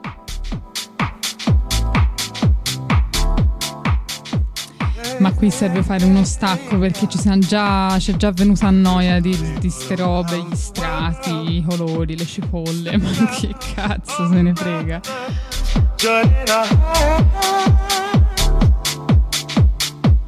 [5.18, 9.20] Ma qui serve fare uno stacco perché ci siamo già, c'è già venuta a noia
[9.20, 14.54] di, di ste robe, gli strati, i colori, le cipolle, ma che cazzo se ne
[14.54, 15.00] frega.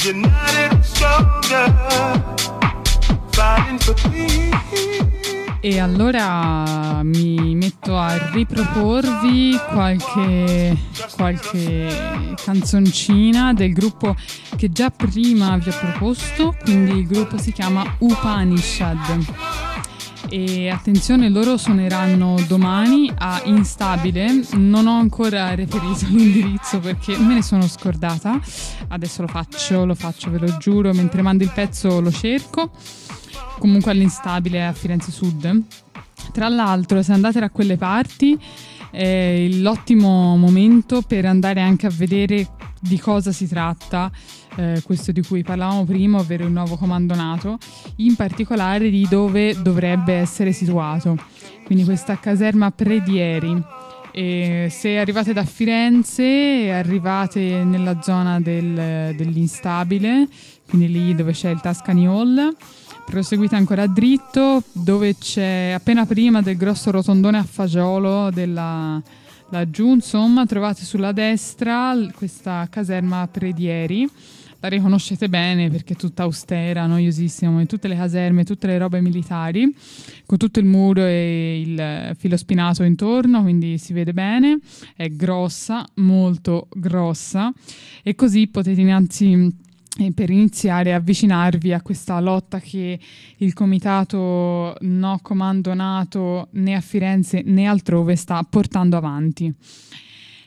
[0.03, 1.69] United stronger,
[3.33, 5.20] fighting for peace.
[5.63, 10.75] E allora mi metto a riproporvi qualche,
[11.15, 14.17] qualche canzoncina del gruppo
[14.57, 19.59] che già prima vi ho proposto, quindi il gruppo si chiama Upanishad.
[20.31, 24.43] E attenzione loro suoneranno domani a Instabile.
[24.53, 28.41] Non ho ancora reperito l'indirizzo perché me ne sono scordata.
[28.89, 30.95] Adesso lo faccio lo faccio ve lo giuro.
[30.95, 32.71] Mentre mando il pezzo lo cerco
[33.59, 35.63] comunque all'Instabile a Firenze Sud
[36.33, 38.39] tra l'altro se andate da quelle parti
[38.91, 42.49] è l'ottimo momento per andare anche a vedere
[42.81, 44.11] di cosa si tratta
[44.57, 47.59] eh, questo di cui parlavamo prima, ovvero il nuovo comando NATO,
[47.97, 51.17] in particolare di dove dovrebbe essere situato.
[51.65, 53.63] Quindi questa caserma Predieri.
[54.13, 60.27] E se arrivate da Firenze, arrivate nella zona del, dell'instabile,
[60.69, 62.57] quindi lì dove c'è il Tuscany Hall,
[63.11, 69.03] proseguite ancora dritto, dove c'è appena prima del grosso rotondone a fagiolo della,
[69.49, 74.09] laggiù, insomma, trovate sulla destra questa caserma Predieri.
[74.61, 79.01] La riconoscete bene perché è tutta austera, noiosissima, come tutte le caserme, tutte le robe
[79.01, 79.75] militari,
[80.25, 84.59] con tutto il muro e il filo spinato intorno, quindi si vede bene,
[84.95, 87.53] è grossa, molto grossa.
[88.05, 89.69] E così potete innanzi
[90.15, 92.99] per iniziare a avvicinarvi a questa lotta che
[93.37, 99.55] il comitato No Comando NATO né a Firenze né altrove sta portando avanti.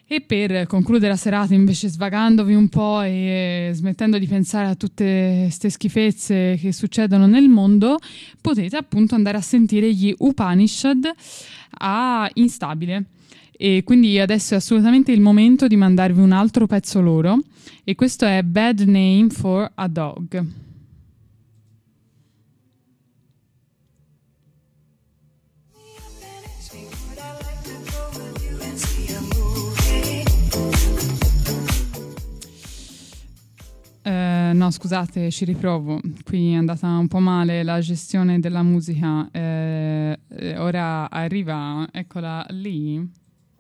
[0.06, 5.44] E per concludere la serata, invece, svagandovi un po' e smettendo di pensare a tutte
[5.44, 7.98] queste schifezze che succedono nel mondo,
[8.42, 11.10] potete appunto andare a sentire gli Upanishad
[11.80, 13.06] a Instabile.
[13.66, 17.40] E quindi adesso è assolutamente il momento di mandarvi un altro pezzo loro.
[17.86, 20.46] E questo è Bad Name for a Dog.
[34.02, 36.02] Eh, no, scusate, ci riprovo.
[36.26, 39.30] Qui è andata un po' male la gestione della musica.
[39.32, 43.22] Eh, eh ora arriva, eccola lì.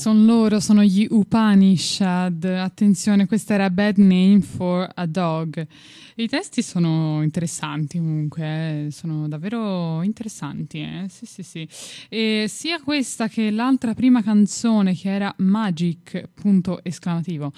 [0.00, 2.42] sono loro, sono gli Upanishad.
[2.44, 5.66] Attenzione, questa era Bad Name for a Dog.
[6.14, 10.80] I testi sono interessanti comunque, eh, sono davvero interessanti.
[10.80, 11.04] Eh?
[11.10, 11.68] Sì, sì, sì.
[12.08, 17.52] E sia questa che l'altra prima canzone che era Magic, punto esclamativo,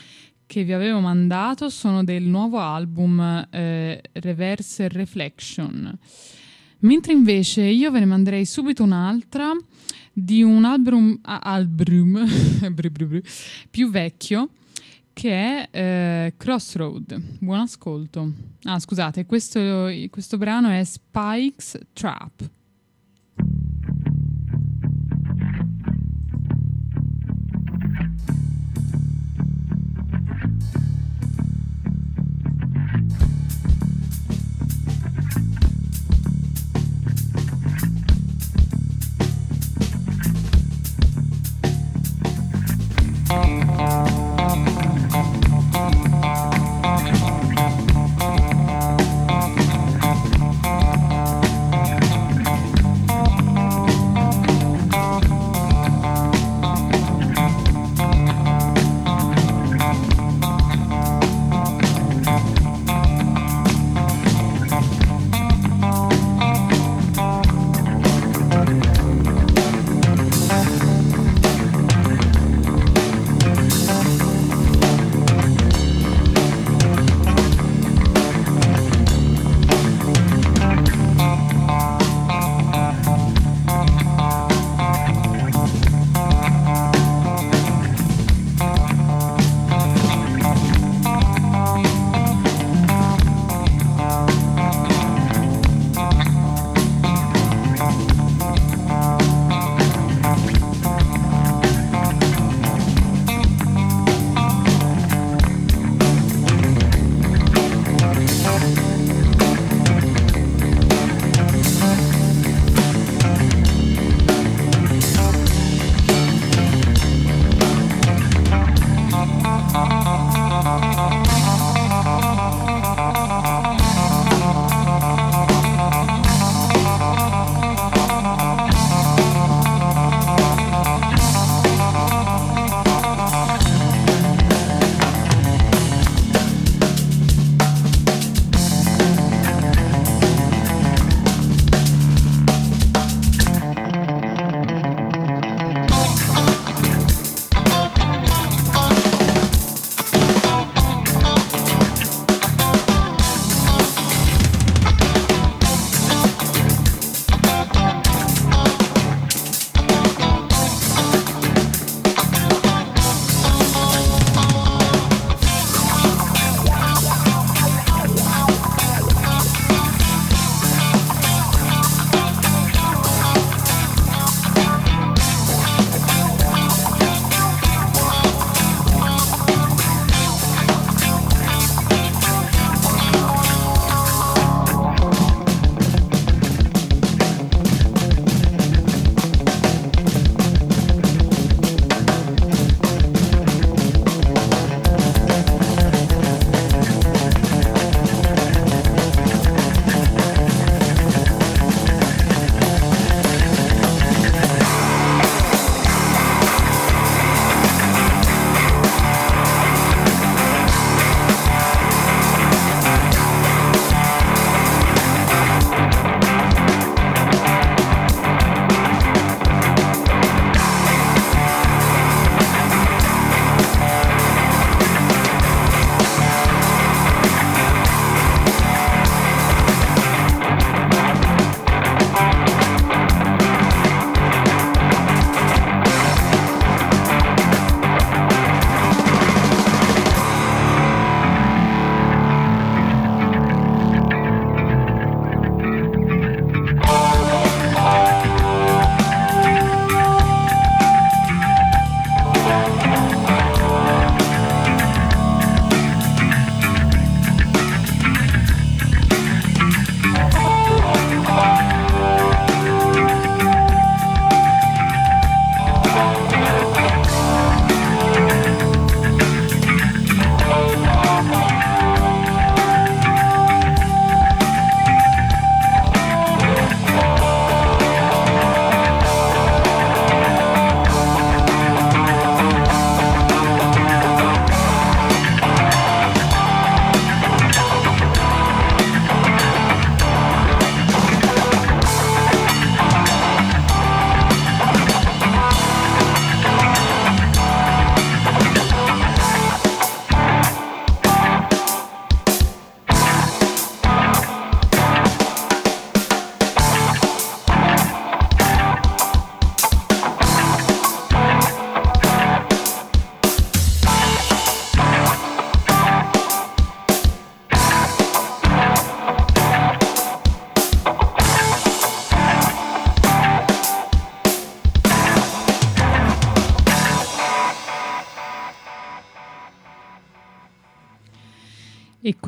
[0.45, 5.97] che vi avevo mandato sono del nuovo album eh, Reverse Reflection.
[6.80, 9.57] Mentre invece io ve ne manderei subito un'altra
[10.12, 12.26] di un album, album
[13.70, 14.50] più vecchio
[15.12, 17.20] che è eh, Crossroad.
[17.38, 18.32] Buon ascolto.
[18.62, 22.50] Ah, scusate, questo, questo brano è Spike's Trap.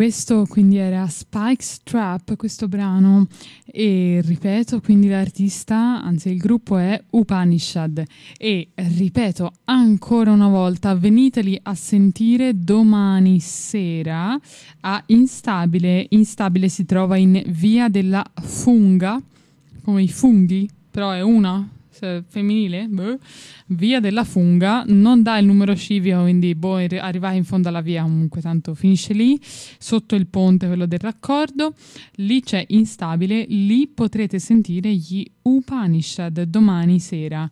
[0.05, 3.27] Questo quindi era Spike's Trap, questo brano.
[3.65, 8.03] E ripeto, quindi l'artista, anzi il gruppo è Upanishad.
[8.37, 14.39] E ripeto ancora una volta, veniteli a sentire domani sera
[14.81, 16.05] a Instabile.
[16.11, 19.19] Instabile si trova in via della Funga,
[19.83, 21.67] come i funghi, però è una
[22.27, 23.19] femminile, boh,
[23.69, 28.03] via della funga, non dà il numero civico, quindi boh, arrivare in fondo alla via
[28.03, 31.75] comunque, tanto finisce lì, sotto il ponte, quello del raccordo,
[32.17, 37.49] lì c'è instabile, lì potrete sentire gli Upanishad domani sera.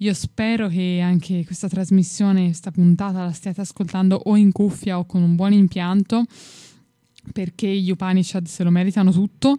[0.00, 5.06] Io spero che anche questa trasmissione, questa puntata la stiate ascoltando o in cuffia o
[5.06, 6.24] con un buon impianto
[7.32, 9.56] perché gli Upanishad se lo meritano tutto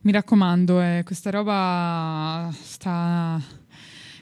[0.00, 3.40] Mi raccomando, eh, questa roba sta...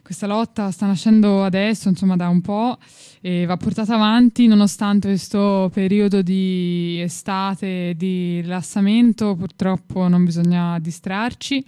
[0.04, 2.76] Questa lotta sta nascendo adesso, insomma, da un po'
[3.22, 9.34] e va portata avanti nonostante questo periodo di estate, di rilassamento.
[9.34, 11.64] Purtroppo non bisogna distrarci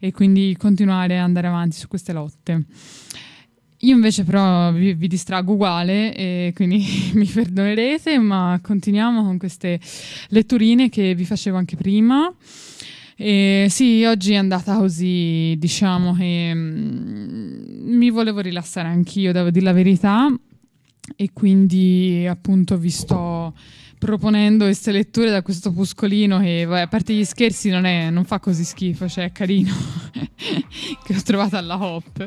[0.00, 2.64] e quindi continuare ad andare avanti su queste lotte.
[3.82, 6.84] Io invece però vi, vi distrago uguale e quindi
[7.14, 9.78] mi perdonerete, ma continuiamo con queste
[10.28, 12.32] letturine che vi facevo anche prima.
[13.16, 19.64] E sì, oggi è andata così, diciamo che mm, mi volevo rilassare anch'io, devo dire
[19.64, 20.34] la verità,
[21.16, 23.54] e quindi appunto vi sto
[24.00, 28.40] proponendo queste letture da questo puscolino che a parte gli scherzi non, è, non fa
[28.40, 29.74] così schifo, cioè è carino
[31.04, 32.26] che ho trovato alla Hop.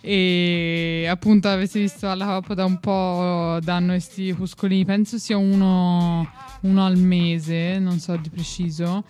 [0.00, 6.26] E appunto avete visto alla Hop da un po' danno questi puscolini, penso sia uno,
[6.62, 9.04] uno al mese, non so di preciso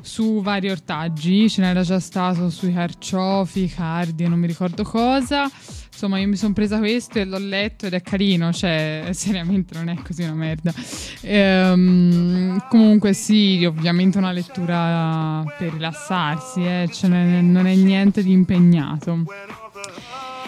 [0.00, 5.48] su vari ortaggi, ce n'era già stato sui carciofi, cardi, non mi ricordo cosa
[5.94, 9.88] Insomma, io mi sono presa questo e l'ho letto ed è carino, cioè, seriamente non
[9.88, 10.74] è così una merda.
[11.20, 19.22] Ehm, comunque sì, ovviamente una lettura per rilassarsi, eh, cioè non, è, niente di impegnato.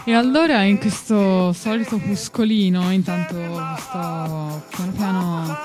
[0.08, 5.58] E allora in questo solito puscolino, intanto sto piano piano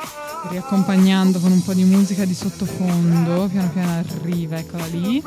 [0.50, 5.22] riaccompagnando con un po' di musica di sottofondo, piano piano arriva, eccola lì.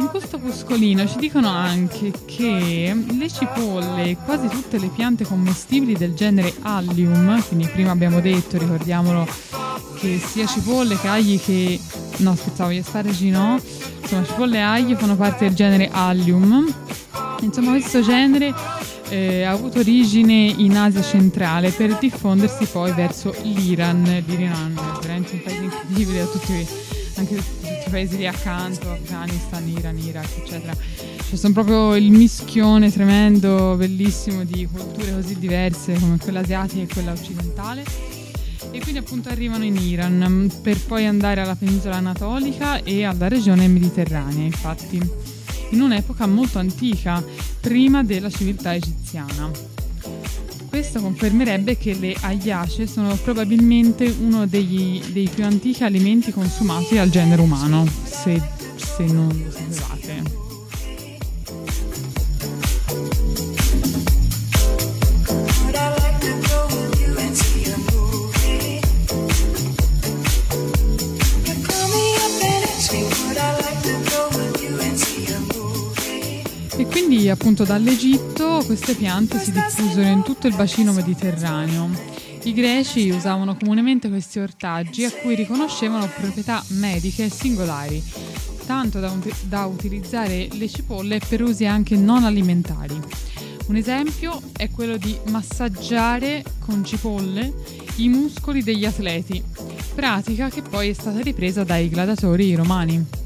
[0.00, 5.94] In questo puscolino ci dicono anche che le cipolle e quasi tutte le piante commestibili
[5.94, 9.24] del genere Allium, quindi prima abbiamo detto, ricordiamolo,
[10.00, 11.78] che sia cipolle che agli che...
[12.16, 13.60] no scherzavo, gli asparagi no,
[14.00, 16.74] insomma cipolle e agli fanno parte del genere Allium.
[17.42, 18.54] Insomma questo genere
[19.08, 24.02] eh, ha avuto origine in Asia centrale per diffondersi poi verso l'Iran.
[24.26, 26.66] L'Iran è veramente un paese incredibile da tutti,
[27.16, 30.74] anche tutti i paesi lì accanto, Afghanistan, Iran, Iraq, eccetera.
[31.28, 36.86] Cioè, sono proprio il mischione tremendo, bellissimo di culture così diverse come quella asiatica e
[36.86, 37.84] quella occidentale.
[38.70, 43.68] E quindi appunto arrivano in Iran per poi andare alla penisola anatolica e alla regione
[43.68, 45.00] mediterranea, infatti
[45.72, 47.22] in un'epoca molto antica,
[47.60, 49.50] prima della civiltà egiziana.
[50.68, 57.10] Questo confermerebbe che le agliace sono probabilmente uno degli, dei più antichi alimenti consumati dal
[57.10, 58.40] genere umano, se,
[58.76, 60.41] se non lo sapevate.
[77.32, 81.90] Appunto dall'Egitto queste piante si diffusero in tutto il bacino mediterraneo.
[82.44, 88.02] I greci usavano comunemente questi ortaggi a cui riconoscevano proprietà mediche singolari,
[88.66, 89.12] tanto da,
[89.44, 93.00] da utilizzare le cipolle per usi anche non alimentari.
[93.66, 97.52] Un esempio è quello di massaggiare con cipolle
[97.96, 99.42] i muscoli degli atleti,
[99.94, 103.21] pratica che poi è stata ripresa dai gladiatori romani.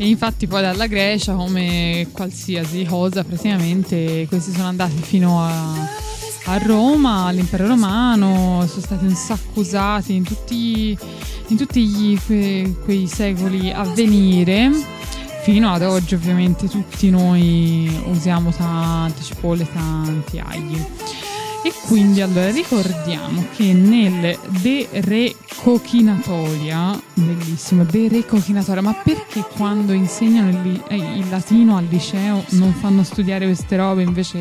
[0.00, 5.72] E infatti poi dalla Grecia, come qualsiasi cosa, praticamente questi sono andati fino a,
[6.44, 10.96] a Roma, all'impero romano, sono stati un sacco usati in tutti,
[11.48, 14.70] in tutti gli, que, quei secoli a venire.
[15.42, 20.80] Fino ad oggi ovviamente tutti noi usiamo tante cipolle, tanti agli.
[21.60, 29.40] E quindi allora ricordiamo che nel De Re Cochinatoria, bellissimo, De Re Cochinatoria, ma perché
[29.40, 34.38] quando insegnano il, eh, il, latino al liceo non fanno studiare queste robe invece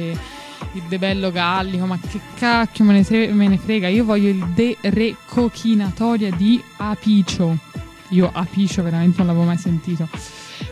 [0.74, 1.86] il De Bello Gallico?
[1.88, 6.30] Ma che cacchio me ne, tre, me ne frega, io voglio il De Re Cochinatoria
[6.32, 7.58] di Apicio.
[8.10, 10.08] Io Apicio veramente non l'avevo mai sentito.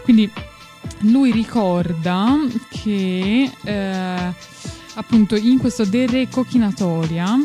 [0.04, 0.32] Quindi
[1.00, 2.38] lui ricorda
[2.70, 3.52] che...
[3.64, 7.38] Eh, appunto in questo De Re Cochinatoria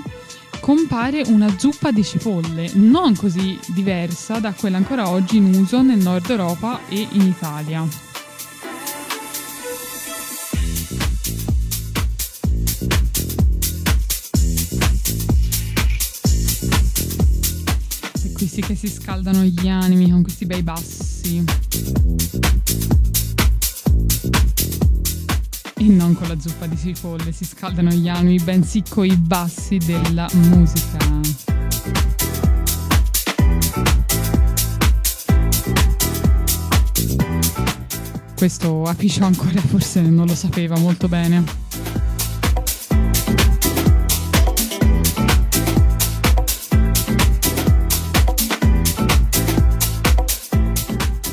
[0.61, 5.99] compare una zuppa di cipolle, non così diversa da quella ancora oggi in uso nel
[5.99, 7.87] nord Europa e in Italia.
[18.23, 21.45] E qui sì che si scaldano gli animi con questi bei bassi.
[25.81, 30.28] E non con la zuppa di cipolle si scaldano gli animi, bensì coi bassi della
[30.35, 30.99] musica.
[38.37, 41.45] Questo Apicio ancora forse non lo sapeva molto bene.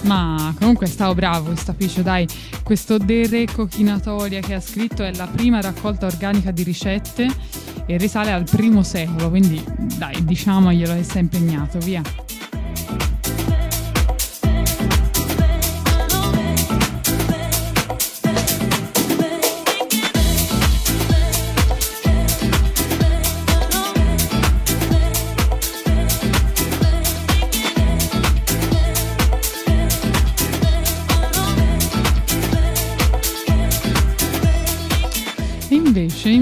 [0.03, 2.27] Ma comunque stavo bravo questo Apicio, dai.
[2.63, 7.27] Questo De Re Cochinatoria che ha scritto è la prima raccolta organica di ricette
[7.85, 9.63] e risale al primo secolo, quindi
[9.97, 12.01] dai, diciamoglielo che si è impegnato, via.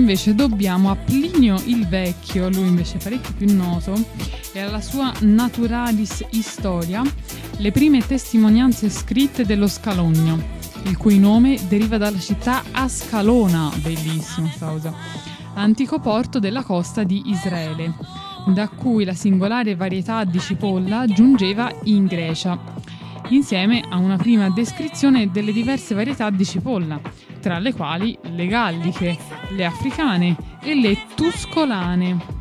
[0.06, 3.96] Invece, dobbiamo a Plinio il Vecchio, lui invece parecchio più noto,
[4.54, 7.02] e alla sua Naturalis Historia,
[7.58, 10.40] le prime testimonianze scritte dello Scalogno,
[10.84, 14.94] il cui nome deriva dalla città Ascalona, bellissima cosa,
[15.56, 17.96] antico porto della costa di Israele,
[18.54, 22.62] da cui la singolare varietà di cipolla giungeva in Grecia,
[23.30, 27.02] insieme a una prima descrizione delle diverse varietà di cipolla
[27.46, 29.16] tra le quali le galliche,
[29.52, 32.35] le africane e le tuscolane.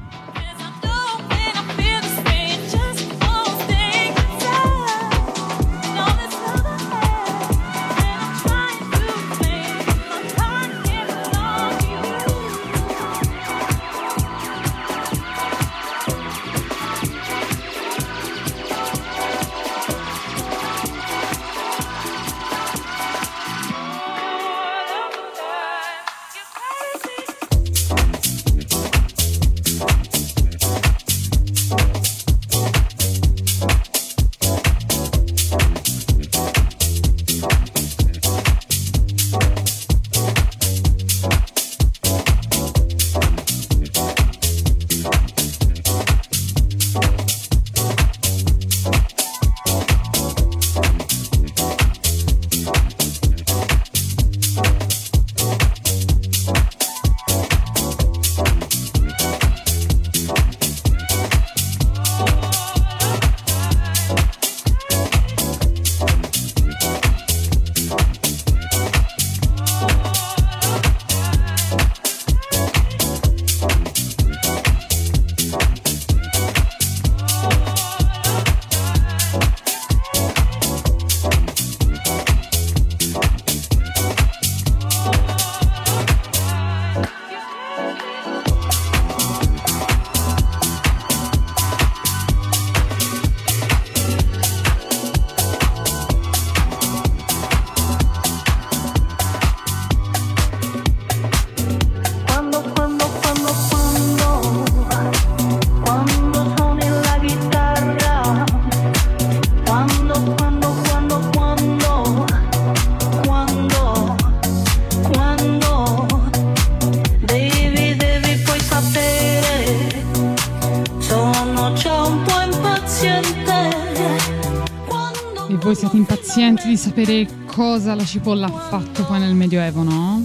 [126.85, 130.23] Sapere cosa la cipolla ha fatto poi nel Medioevo, no?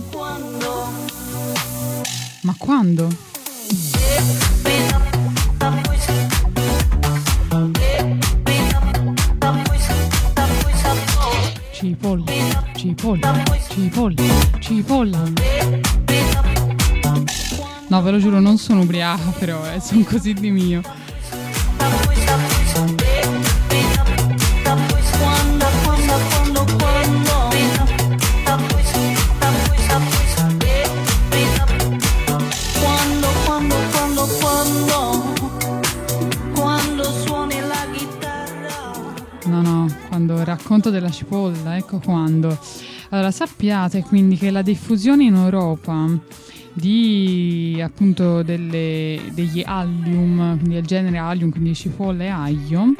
[2.42, 3.08] Ma quando?
[11.72, 12.26] Cipolla,
[12.76, 14.24] cipolla, cipolla,
[14.60, 15.24] cipolla.
[17.88, 20.82] No, ve lo giuro, non sono ubriaca, però eh, sono così di mio.
[41.10, 42.58] Della cipolla, ecco quando.
[43.10, 46.08] Allora, sappiate quindi che la diffusione in Europa
[46.72, 52.94] di appunto delle- degli allium, quindi del genere allium, quindi cipolla e aglio,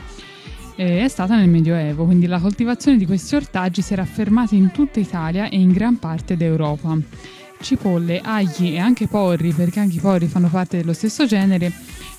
[0.76, 4.72] eh, è stata nel Medioevo, quindi la coltivazione di questi ortaggi si era affermata in
[4.72, 6.98] tutta Italia e in gran parte d'Europa.
[7.62, 11.72] Cipolle, agli e anche porri, perché anche i porri fanno parte dello stesso genere,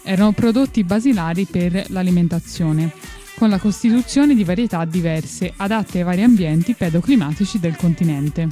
[0.02, 2.92] erano prodotti basilari per l'alimentazione,
[3.40, 8.46] con la costituzione di varietà diverse, adatte ai vari ambienti pedoclimatici del continente.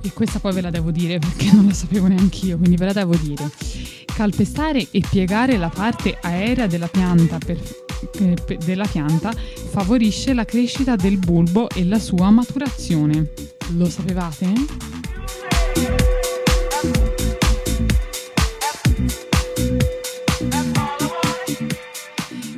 [0.00, 2.86] E questa poi ve la devo dire perché non la sapevo neanche io, quindi ve
[2.86, 3.50] la devo dire.
[4.06, 7.83] Calpestare e piegare la parte aerea della pianta, per- pe-
[8.64, 13.32] della pianta favorisce la crescita del bulbo e la sua maturazione.
[13.76, 14.52] Lo sapevate?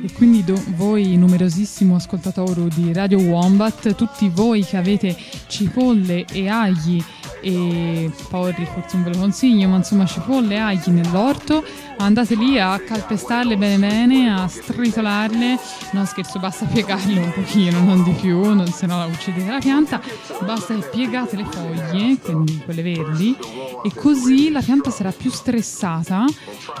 [0.03, 5.15] E quindi do- voi, numerosissimo ascoltatore di Radio Wombat, tutti voi che avete
[5.47, 7.01] cipolle e agli
[7.41, 11.63] e porri, forse non ve lo consiglio, ma insomma cipolle e agli nell'orto,
[11.97, 15.57] andate lì a calpestarle bene bene, a stritolarle,
[15.91, 20.01] no scherzo, basta piegarle un pochino, non di più, non, se no uccidete la pianta,
[20.43, 23.35] basta che piegate le foglie, quindi quelle verdi,
[23.83, 26.25] e così la pianta sarà più stressata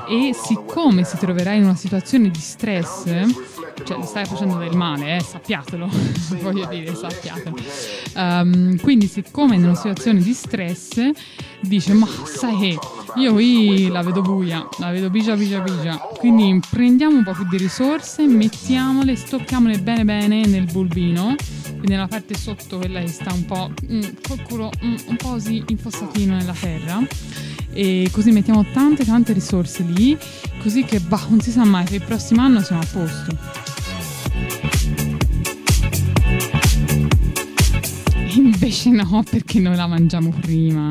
[0.07, 3.05] e siccome si troverà in una situazione di stress,
[3.83, 5.89] cioè le stai facendo del male, eh, sappiatelo,
[6.41, 7.55] voglio dire, sappiatelo.
[8.15, 10.46] Ehm, quindi siccome in una situazione di stress
[11.61, 12.79] dice ma sai che
[13.15, 17.47] io qui la vedo buia, la vedo bigia bigia bigia, quindi prendiamo un po' più
[17.49, 21.35] di risorse, mettiamole, stocchiamole bene bene nel bulbino,
[21.69, 25.29] quindi nella parte sotto quella che sta un po' mm, col culo mm, un po'
[25.29, 27.05] così infossatino nella terra.
[27.73, 30.17] E così mettiamo tante tante risorse lì
[30.63, 33.76] così che bah, non si sa mai per il prossimo anno siamo a posto
[38.41, 40.89] invece no perché noi la mangiamo prima.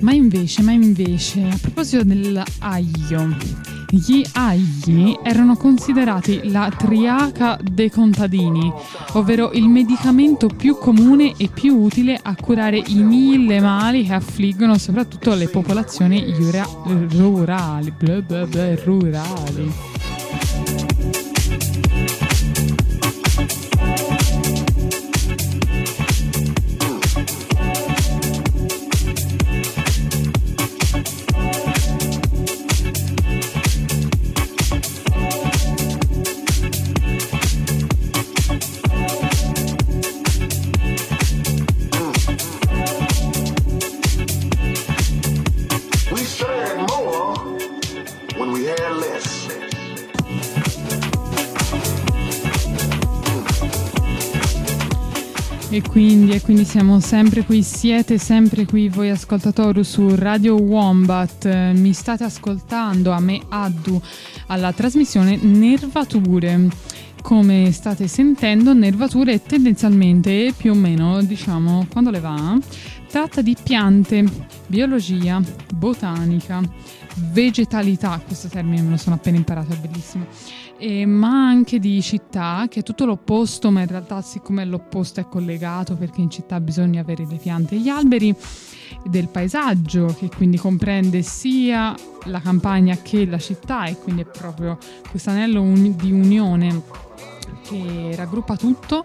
[0.00, 3.36] Ma invece, ma invece, a proposito dell'aglio,
[3.90, 8.72] gli agli erano considerati la triaca dei contadini,
[9.14, 14.78] ovvero il medicamento più comune e più utile a curare i mille mali che affliggono
[14.78, 16.32] soprattutto le popolazioni
[17.10, 17.92] rurali.
[17.98, 19.99] bla bla bla, rurali.
[56.70, 63.18] Siamo sempre qui, siete sempre qui voi ascoltatori su Radio Wombat, mi state ascoltando a
[63.18, 64.00] me Addu
[64.46, 66.68] alla trasmissione Nervature.
[67.22, 72.56] Come state sentendo, Nervature tendenzialmente più o meno, diciamo, quando le va,
[73.08, 74.24] tratta di piante,
[74.68, 75.42] biologia,
[75.74, 76.62] botanica,
[77.32, 80.24] vegetalità, questo termine me lo sono appena imparato, è bellissimo,
[80.80, 85.28] e- ma anche di città, che è tutto l'opposto, ma in realtà siccome l'opposto è
[85.28, 88.34] collegato perché in città bisogna avere le piante e gli alberi,
[89.04, 91.94] del paesaggio, che quindi comprende sia
[92.24, 94.78] la campagna che la città e quindi è proprio
[95.08, 96.82] questo anello uni- di unione
[97.70, 99.04] che raggruppa tutto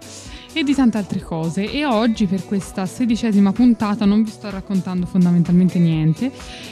[0.53, 1.69] e di tante altre cose.
[1.69, 6.31] E oggi per questa sedicesima puntata non vi sto raccontando fondamentalmente niente,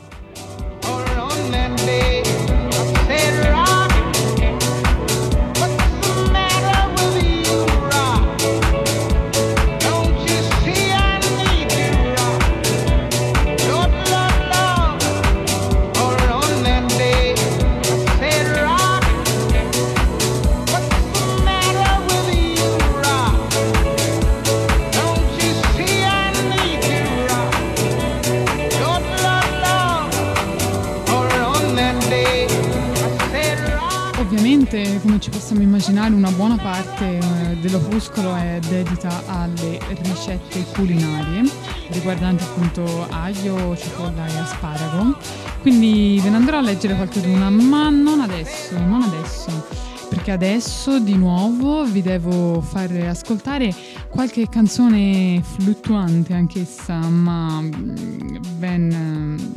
[35.23, 41.49] Ci possiamo immaginare, una buona parte eh, dell'opuscolo è dedita alle ricette culinarie
[41.91, 45.17] riguardanti appunto aglio, cipolla e asparago.
[45.61, 51.15] Quindi ve ne andrò a leggere qualcuna, ma non adesso, non adesso perché adesso di
[51.15, 53.73] nuovo vi devo far ascoltare
[54.09, 59.55] qualche canzone fluttuante anch'essa, ma mm, ben,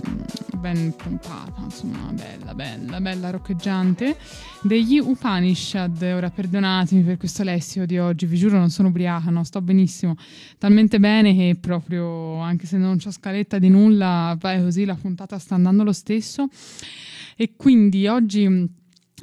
[0.57, 4.17] ben pompata, insomma, bella, bella, bella, roccheggiante,
[4.63, 6.01] degli Upanishad.
[6.03, 10.17] Ora perdonatemi per questo lessico di oggi, vi giuro non sono ubriaca, no, sto benissimo,
[10.59, 15.39] talmente bene che proprio, anche se non c'ho scaletta di nulla, vai così, la puntata
[15.39, 16.49] sta andando lo stesso.
[17.37, 18.69] E quindi oggi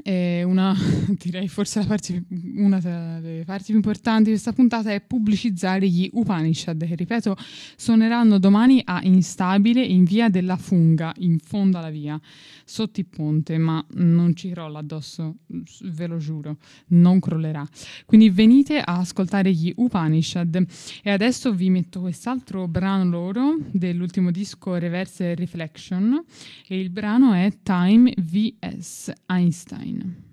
[0.02, 0.76] e una,
[1.22, 2.24] direi forse la parte,
[2.56, 7.36] una delle parti più importanti di questa puntata è pubblicizzare gli Upanishad, che ripeto
[7.76, 12.20] suoneranno domani a Instabile in via della Funga, in fondo alla via,
[12.64, 15.38] sotto il ponte, ma non ci crolla addosso,
[15.81, 16.57] ve lo giuro,
[16.88, 17.68] non crollerà.
[18.06, 20.65] Quindi venite a ascoltare gli Upanishad
[21.02, 26.23] e adesso vi metto quest'altro brano loro dell'ultimo disco Reverse Reflection
[26.68, 30.31] e il brano è Time vs Einstein.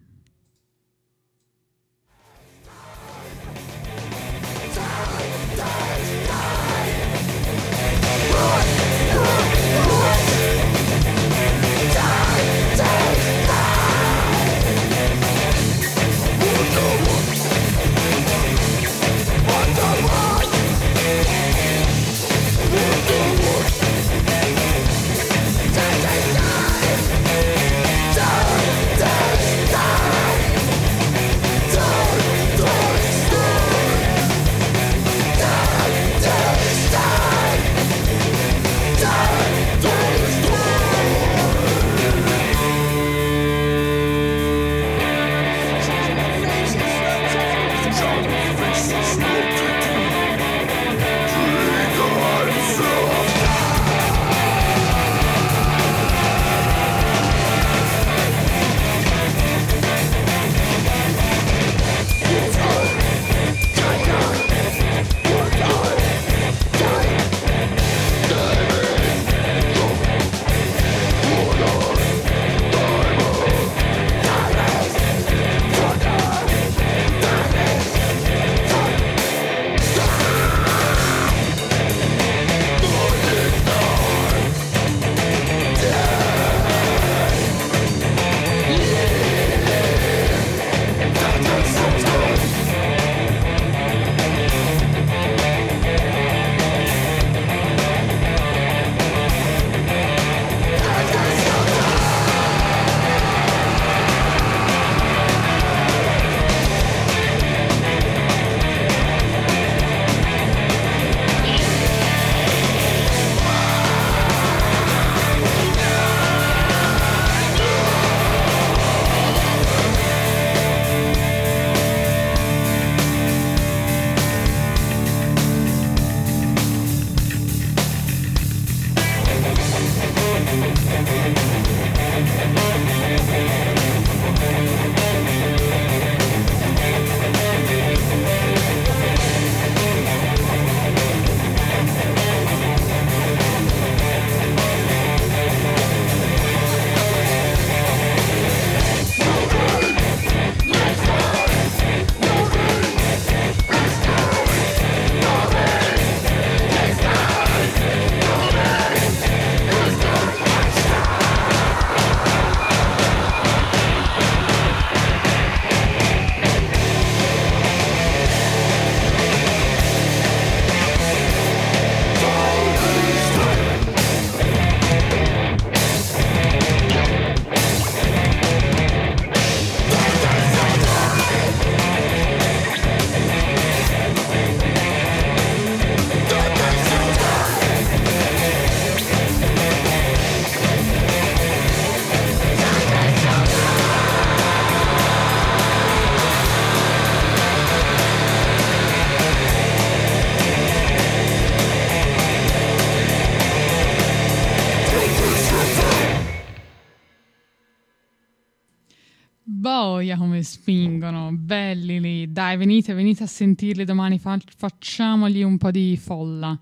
[212.80, 216.58] Venite, venite a sentirli domani, fa- facciamogli un po' di folla.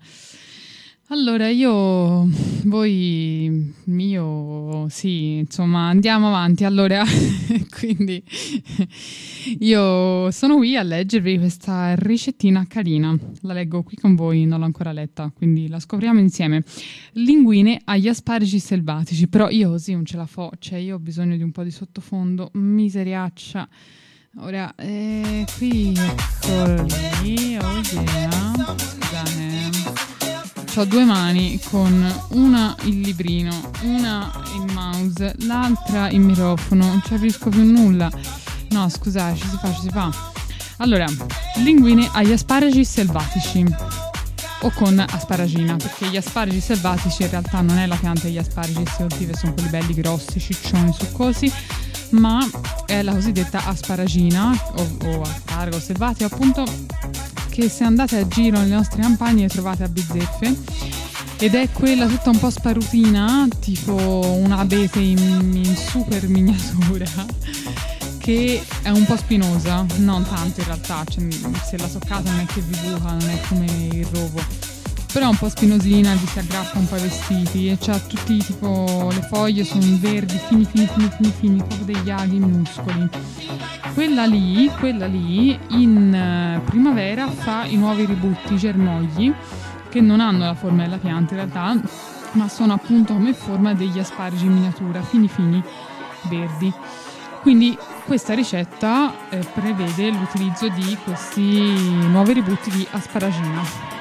[1.11, 2.29] Allora, io,
[2.65, 6.65] voi, io, sì, insomma, andiamo avanti.
[6.65, 7.03] Allora,
[7.79, 8.23] quindi
[9.59, 13.17] io sono qui a leggervi questa ricettina carina.
[13.41, 16.63] La leggo qui con voi, non l'ho ancora letta, quindi la scopriamo insieme.
[17.13, 21.35] Linguine agli asparagi selvatici, però io così non ce la fo, cioè io ho bisogno
[21.35, 23.67] di un po' di sottofondo, miseriaccia.
[24.37, 29.69] Ora, eh, qui, eccoli, oh yeah, scusate
[30.75, 37.09] ho due mani con una il librino, una il mouse, l'altra il microfono, non ci
[37.09, 38.09] capisco più nulla.
[38.69, 40.09] No, scusate, ci si fa, ci si fa.
[40.77, 41.05] Allora,
[41.55, 43.65] linguine agli asparagi selvatici
[44.61, 48.83] o con asparagina, perché gli asparagi selvatici in realtà non è la pianta degli asparagi
[48.95, 51.51] coltiva, sono quelli belli grossi, ciccioni, succosi,
[52.11, 52.47] ma
[52.85, 56.63] è la cosiddetta asparagina o, o aspargo selvatico appunto
[57.49, 60.97] che se andate a giro nelle nostre campagne trovate a bizzeffe.
[61.41, 65.17] Ed è quella tutta un po' sparutina, tipo un abete in,
[65.53, 67.05] in super miniatura
[68.19, 71.25] che è un po' spinosa, non tanto in realtà, cioè,
[71.65, 74.41] se la toccate non è che vi buca, non è come il rovo,
[75.11, 78.37] però è un po' spinosina, vi si aggrappa un po' ai vestiti e c'ha tutti
[78.37, 83.09] tipo le foglie sono verdi, fini fini fini fini fini, proprio degli aghi minuscoli.
[83.93, 89.33] Quella lì, quella lì in eh, primavera fa i nuovi ributti, i germogli,
[89.89, 91.81] che non hanno la forma della pianta in realtà,
[92.33, 95.61] ma sono appunto come forma degli asparagi in miniatura, fini fini,
[96.29, 96.71] verdi.
[97.41, 97.75] Quindi
[98.05, 101.73] questa ricetta eh, prevede l'utilizzo di questi
[102.09, 103.98] nuovi ributti di asparagina.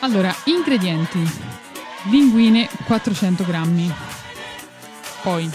[0.00, 1.56] Allora, ingredienti.
[2.04, 3.92] Linguine 400 grammi,
[5.22, 5.50] poi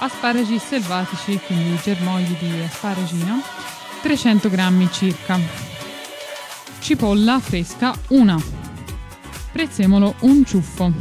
[0.00, 3.40] asparagi selvatici, quindi germogli di asparagina,
[4.02, 5.40] 300 grammi circa.
[6.78, 8.40] Cipolla fresca, una.
[9.50, 10.92] Prezzemolo, un ciuffo.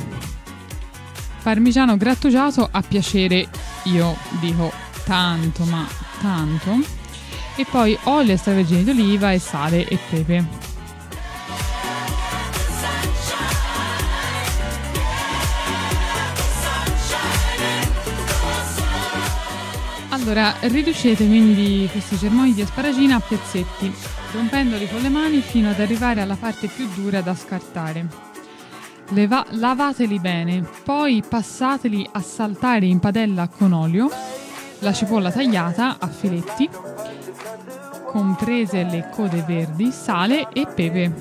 [1.44, 3.50] Parmigiano grattugiato a piacere,
[3.84, 4.72] io dico
[5.04, 5.86] tanto, ma
[6.22, 6.80] tanto.
[7.56, 10.46] E poi olio extravergine d'oliva e sale e pepe.
[20.30, 23.90] Allora, riducete quindi questi germogli di asparagina a pezzetti,
[24.34, 28.06] rompendoli con le mani fino ad arrivare alla parte più dura da scartare.
[29.12, 34.10] Leva- lavateli bene, poi passateli a saltare in padella con olio,
[34.80, 36.70] la cipolla tagliata a filetti,
[38.08, 41.14] comprese le code verdi, sale e pepe.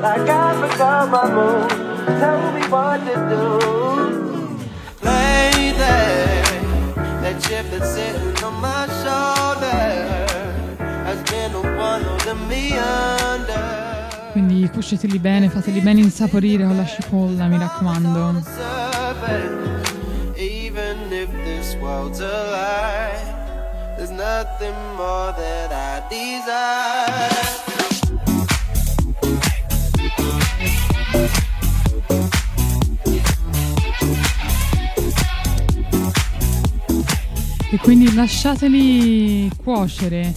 [0.00, 0.32] Like
[5.02, 5.08] Do.
[5.08, 5.74] Lady,
[7.20, 9.80] that chip that's sitting on my shoulder
[11.04, 13.80] has been the one holding me under.
[14.32, 18.42] Quindi cuoceteli bene, fateli bene insaporire con la cipolla, mi raccomando.
[20.36, 27.30] Even if this world's a lie, there's nothing more that I desire.
[37.72, 40.34] E quindi lasciateli cuocere,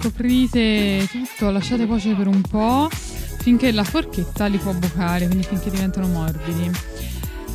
[0.00, 5.70] coprite tutto, lasciate cuocere per un po' finché la forchetta li può bucare, quindi finché
[5.70, 6.68] diventano morbidi.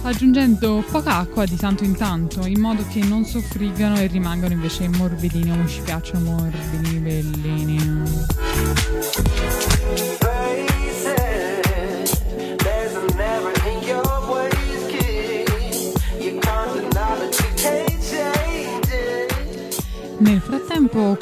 [0.03, 4.87] Aggiungendo poca acqua di tanto in tanto, in modo che non soffriggano e rimangano invece
[4.87, 8.03] morbidini, come ci piacciono morbidi, bellini.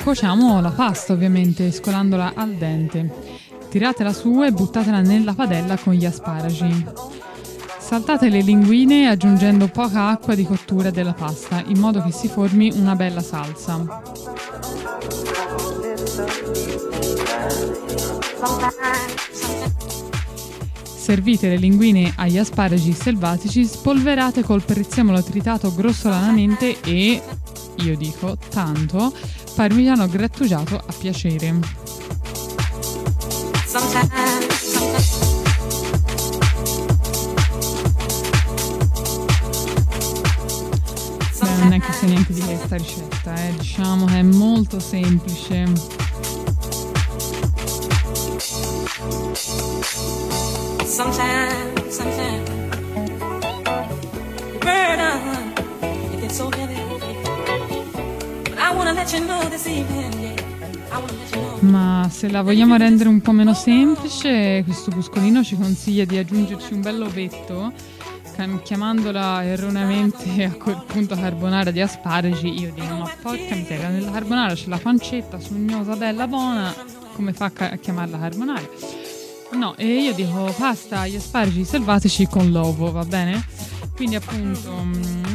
[0.05, 3.11] Cuociamo la pasta ovviamente, scolandola al dente.
[3.71, 6.85] Tiratela su e buttatela nella padella con gli asparagi.
[7.79, 12.71] Saltate le linguine aggiungendo poca acqua di cottura della pasta, in modo che si formi
[12.75, 14.03] una bella salsa.
[20.83, 27.19] Servite le linguine agli asparagi selvatici spolverate col prezzemolo tritato grossolanamente e,
[27.77, 29.11] io dico, tanto,
[29.55, 31.53] parmigiano grattugiato a piacere.
[41.39, 43.53] Beh, non è che sia niente di questa ricetta, eh.
[43.57, 45.71] diciamo che è molto semplice.
[50.85, 52.55] Sometimes, sometimes
[54.59, 55.53] burden.
[56.13, 56.84] It gets so heavy.
[61.61, 66.73] Ma se la vogliamo rendere un po' meno semplice, questo buscolino ci consiglia di aggiungerci
[66.73, 67.73] un bel ovetto,
[68.61, 72.59] chiamandola erroneamente a quel punto carbonara di asparagi.
[72.61, 76.73] Io dico, ma porca miseria, nella carbonara c'è la pancetta sugnosa, bella, buona,
[77.15, 78.69] come fa a, chiamarla carbonara?
[79.53, 83.43] No, e io dico pasta gli asparagi selvatici con l'uovo, va bene?
[83.95, 85.34] Quindi appunto mm,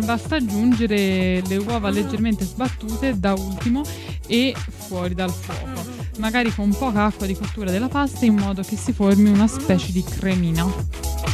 [0.00, 3.82] basta aggiungere le uova leggermente sbattute da ultimo
[4.26, 5.84] e fuori dal fuoco,
[6.18, 9.92] magari con poca acqua di cottura della pasta in modo che si formi una specie
[9.92, 11.29] di cremina.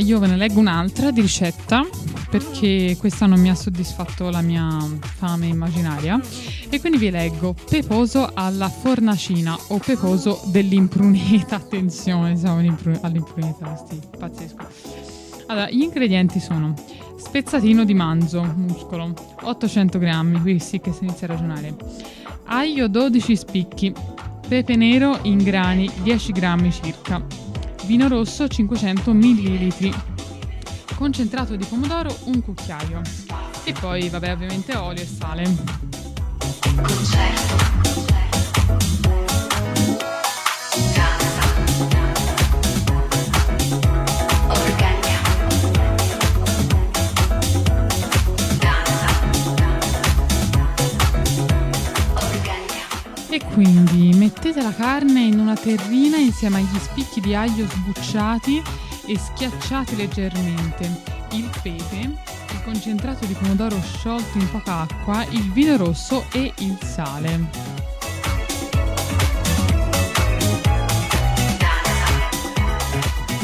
[0.00, 1.86] Io ve ne leggo un'altra di ricetta
[2.30, 4.66] perché questa non mi ha soddisfatto la mia
[5.16, 6.20] fame immaginaria.
[6.68, 7.54] E quindi vi leggo.
[7.68, 11.56] Peposo alla fornacina o peposo dell'impruneta.
[11.60, 14.66] Attenzione siamo all'impru- all'impruneta sì, pazzesco.
[15.46, 16.74] Allora gli ingredienti sono
[17.18, 19.12] spezzatino di manzo muscolo
[19.42, 21.74] 800 grammi qui sì che si inizia a ragionare.
[22.44, 23.92] Aglio 12 spicchi
[24.48, 27.49] pepe nero in grani 10 grammi circa
[27.90, 29.92] vino rosso 500 ml
[30.94, 33.00] concentrato di pomodoro un cucchiaio.
[33.64, 35.42] E poi vabbè ovviamente olio e sale
[53.32, 58.60] E quindi mettete la carne in una terrina insieme agli spicchi di aglio sbucciati
[59.06, 61.02] e schiacciati leggermente,
[61.34, 66.76] il pepe, il concentrato di pomodoro sciolto in poca acqua, il vino rosso e il
[66.82, 67.48] sale.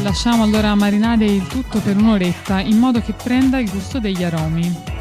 [0.02, 4.95] Lasciamo allora marinare il tutto per un'oretta in modo che prenda il gusto degli aromi.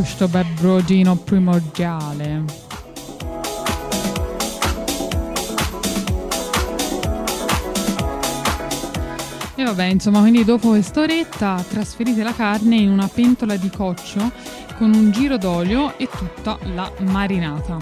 [0.00, 2.44] Questo bel brodino primordiale.
[9.54, 14.32] E vabbè, insomma, quindi dopo quest'oretta trasferite la carne in una pentola di coccio
[14.78, 17.76] con un giro d'olio e tutta la marinata.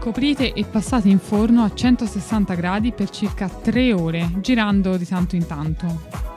[0.00, 5.36] Coprite e passate in forno a 160 gradi per circa 3 ore, girando di tanto
[5.36, 6.27] in tanto.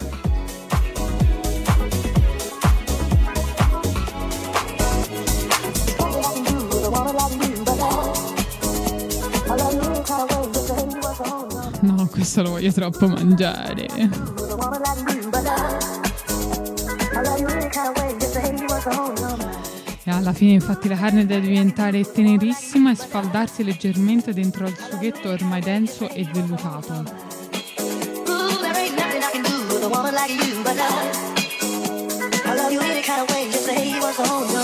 [12.33, 13.87] Questo lo voglio troppo mangiare.
[20.05, 25.29] E alla fine infatti la carne deve diventare tenerissima e sfaldarsi leggermente dentro al sughetto
[25.29, 27.03] ormai denso e vellutato.
[33.73, 34.60] I.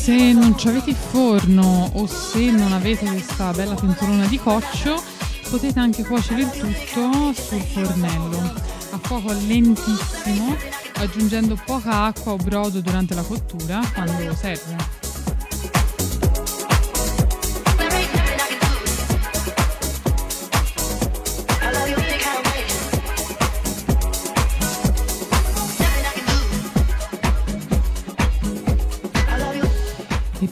[0.00, 5.00] se non avete il forno o se non avete questa bella pentolona di coccio,
[5.50, 8.38] potete anche cuocere il tutto sul fornello
[8.92, 10.56] a fuoco lentissimo,
[10.94, 15.09] aggiungendo poca acqua o brodo durante la cottura quando serve.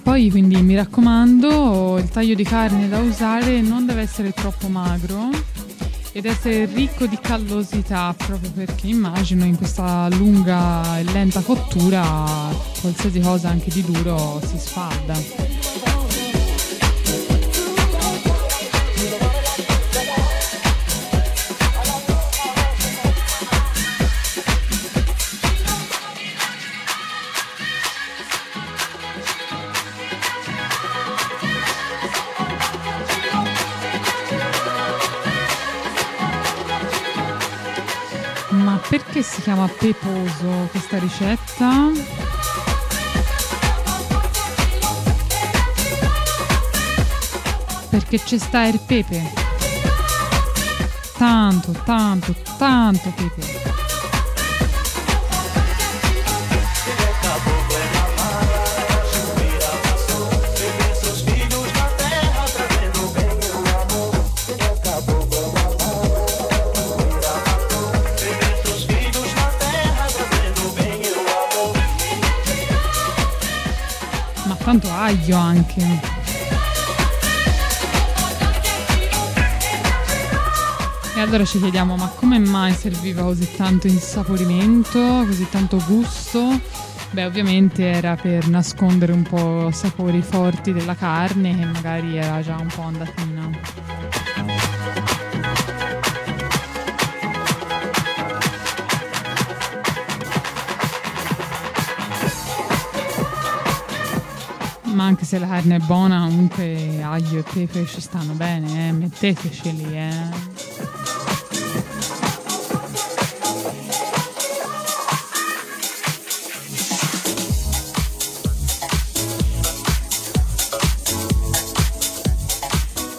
[0.09, 5.29] Poi quindi mi raccomando, il taglio di carne da usare non deve essere troppo magro
[6.13, 12.25] ed essere ricco di callosità, proprio perché immagino in questa lunga e lenta cottura
[12.81, 15.58] qualsiasi cosa anche di duro si sfalda.
[39.49, 41.91] Chiama peposo questa ricetta?
[47.89, 49.33] Perché c'è sta il pepe.
[51.17, 53.68] Tanto, tanto, tanto pepe.
[75.09, 75.81] Tanto aglio anche.
[81.17, 86.61] E allora ci chiediamo, ma come mai serviva così tanto insaporimento, così tanto gusto?
[87.11, 92.57] Beh, ovviamente era per nascondere un po' sapori forti della carne che magari era già
[92.57, 93.88] un po' andatina.
[104.99, 108.91] Ma anche se la carne è buona, comunque aglio e pepe ci stanno bene, eh?
[108.91, 110.11] metteteceli, eh.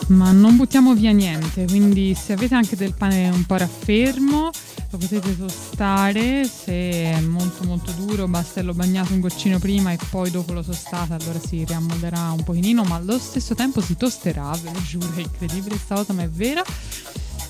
[0.07, 4.49] Ma non buttiamo via niente, quindi se avete anche del pane un po' raffermo
[4.91, 9.99] lo potete tostare, se è molto molto duro basta averlo bagnato un goccino prima e
[10.10, 14.49] poi dopo lo tostate, allora si riammolderà un pochino, ma allo stesso tempo si tosterà,
[14.64, 16.64] ve lo giuro, è incredibile sta cosa ma è vera.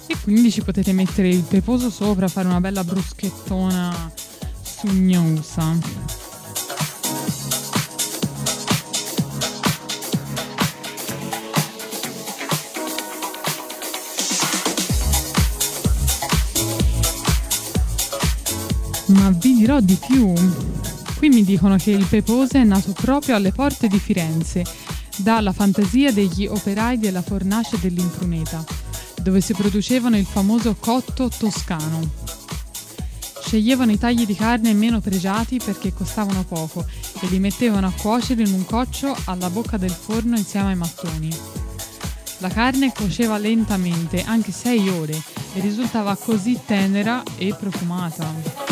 [0.07, 4.11] E quindi ci potete mettere il peposo sopra, fare una bella bruschettona
[4.61, 6.18] sugnosa.
[19.19, 20.33] Ma vi dirò di più.
[21.17, 24.63] Qui mi dicono che il Pepose è nato proprio alle porte di Firenze,
[25.17, 28.63] dalla fantasia degli operai della fornace dell'impruneta,
[29.21, 31.99] dove si producevano il famoso cotto toscano.
[33.41, 36.85] Sceglievano i tagli di carne meno pregiati perché costavano poco
[37.19, 41.29] e li mettevano a cuocere in un coccio alla bocca del forno insieme ai mattoni.
[42.37, 45.21] La carne cuoceva lentamente, anche 6 ore,
[45.53, 48.68] e risultava così tenera e profumata.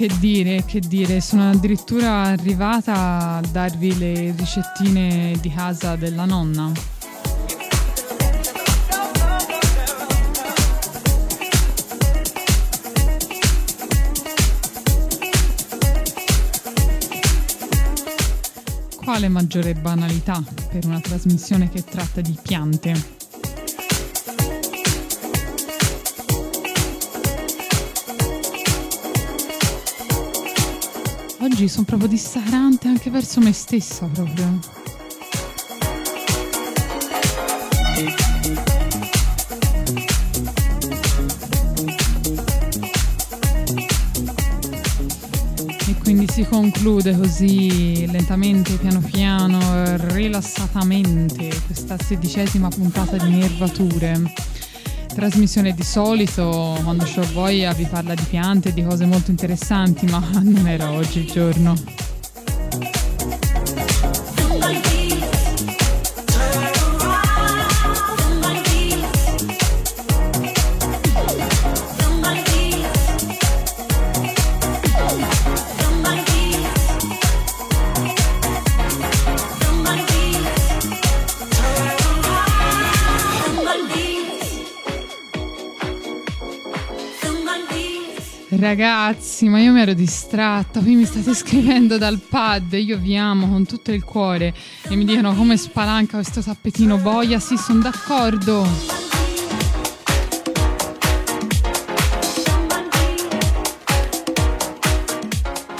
[0.00, 6.72] Che dire, che dire, sono addirittura arrivata a darvi le ricettine di casa della nonna.
[18.96, 23.29] Quale maggiore banalità per una trasmissione che tratta di piante?
[31.52, 34.60] Oggi sono proprio dissacrante anche verso me stessa proprio.
[45.86, 49.58] E quindi si conclude così lentamente, piano piano,
[50.12, 54.32] rilassatamente questa sedicesima puntata di Nervature
[55.14, 60.20] trasmissione di solito quando ho voglia vi parla di piante di cose molto interessanti, ma
[60.42, 61.74] non era oggi il giorno.
[88.70, 93.48] Ragazzi, ma io mi ero distratta, qui mi state scrivendo dal pad, io vi amo
[93.48, 94.54] con tutto il cuore.
[94.88, 96.96] E mi dicono come spalanca questo tappetino?
[96.98, 98.64] Boia, sì, sono d'accordo.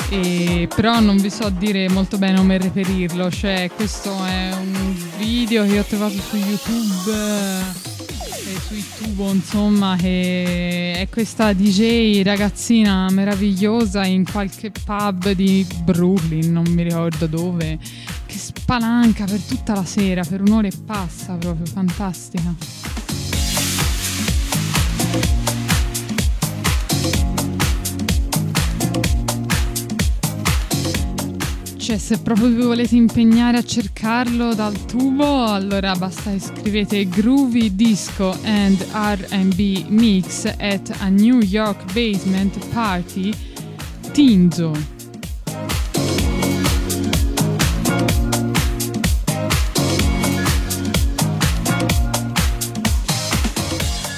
[0.09, 5.65] E però non vi so dire molto bene come reperirlo, cioè questo è un video
[5.65, 7.90] che ho trovato su YouTube
[8.71, 16.67] su YouTube insomma che è questa DJ ragazzina meravigliosa in qualche pub di Brooklyn non
[16.69, 17.79] mi ricordo dove
[18.27, 22.55] che spalanca per tutta la sera, per un'ora e passa proprio, fantastica.
[31.91, 38.33] Cioè, se proprio vi volete impegnare a cercarlo dal tubo, allora basta scrivete Groovy Disco
[38.45, 43.33] and RB Mix at a New York Basement Party
[44.13, 44.71] Tinzo.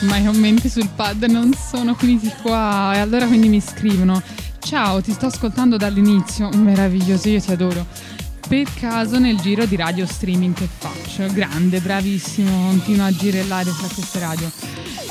[0.01, 4.21] Ma i commenti sul pad non sono finiti qua e allora quindi mi scrivono
[4.65, 7.85] Ciao, ti sto ascoltando dall'inizio, meraviglioso, io ti adoro.
[8.49, 13.89] Per caso nel giro di radio streaming che faccio, grande, bravissimo, continua a girellare tra
[13.93, 14.51] queste radio.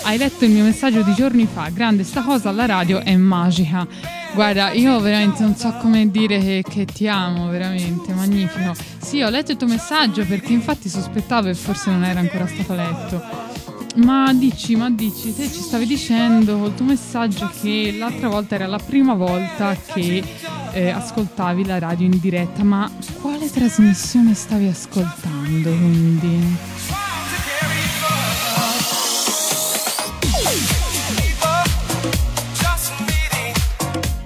[0.03, 3.85] Hai letto il mio messaggio di giorni fa, grande, sta cosa alla radio è magica.
[4.33, 8.73] Guarda, io veramente non so come dire che, che ti amo, veramente, magnifico.
[8.99, 12.73] Sì, ho letto il tuo messaggio perché infatti sospettavo e forse non era ancora stato
[12.73, 13.50] letto.
[13.95, 18.65] Ma dici, ma dici, te ci stavi dicendo col tuo messaggio che l'altra volta era
[18.65, 20.23] la prima volta che
[20.71, 22.89] eh, ascoltavi la radio in diretta, ma
[23.19, 26.57] quale trasmissione stavi ascoltando quindi?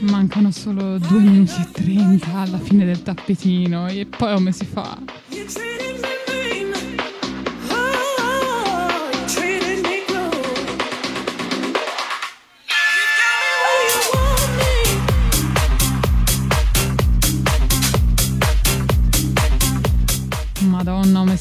[0.00, 4.98] Mancano solo 2 minuti e 30 alla fine del tappetino e poi come si fa?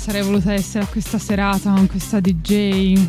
[0.08, 3.08] Sarei voluta essere a questa serata con questa DJ.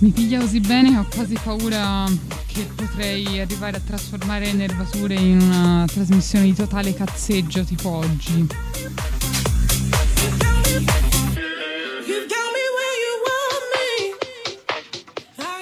[0.00, 5.40] Mi piglia così bene che ho quasi paura che potrei arrivare a trasformare Nervature in
[5.40, 8.46] una trasmissione di totale cazzeggio tipo oggi.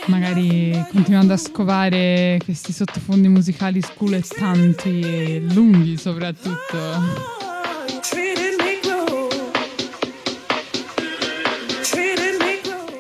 [0.07, 7.37] Magari continuando a scovare questi sottofondi musicali sculettanti e lunghi soprattutto.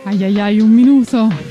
[0.05, 1.48] Ai ai ai, un minuto.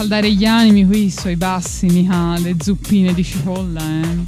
[0.00, 4.22] scaldare gli animi qui sui bassi, mica le zuppine di cipolla, eh.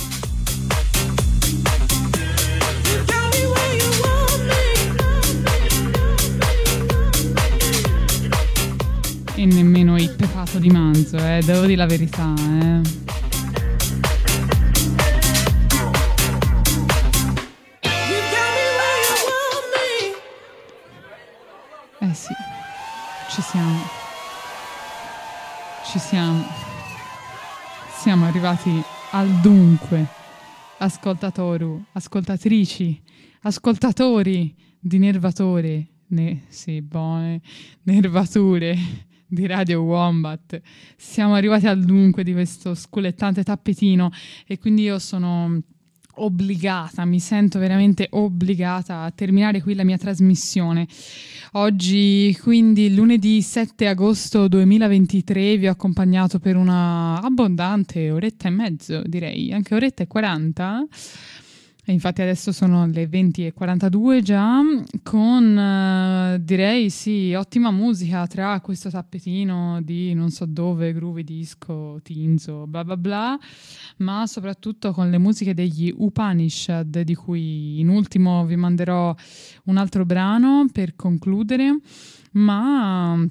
[9.35, 13.22] E nemmeno il pepato di manzo, eh, devo dire la verità, eh.
[28.53, 30.07] Arrivati al dunque.
[30.79, 33.01] Ascoltatoru, ascoltatrici,
[33.43, 37.41] ascoltatori di Nervatore, ne, sì, buone,
[37.85, 38.77] Nervature
[39.27, 40.61] di Radio Wombat.
[40.97, 44.11] Siamo arrivati al dunque di questo sculettante tappetino
[44.47, 45.61] e quindi io sono
[46.15, 50.87] obbligata, mi sento veramente obbligata a terminare qui la mia trasmissione.
[51.53, 59.03] Oggi, quindi lunedì 7 agosto 2023, vi ho accompagnato per una abbondante oretta e mezzo,
[59.05, 60.87] direi, anche oretta e 40
[61.91, 64.61] infatti adesso sono le 20.42 già,
[65.03, 71.99] con eh, direi sì, ottima musica tra questo tappetino di non so dove, groovy disco,
[72.05, 73.39] tinzo, bla bla bla,
[73.97, 79.13] ma soprattutto con le musiche degli Upanishad, di cui in ultimo vi manderò
[79.65, 81.79] un altro brano per concludere,
[82.33, 83.29] ma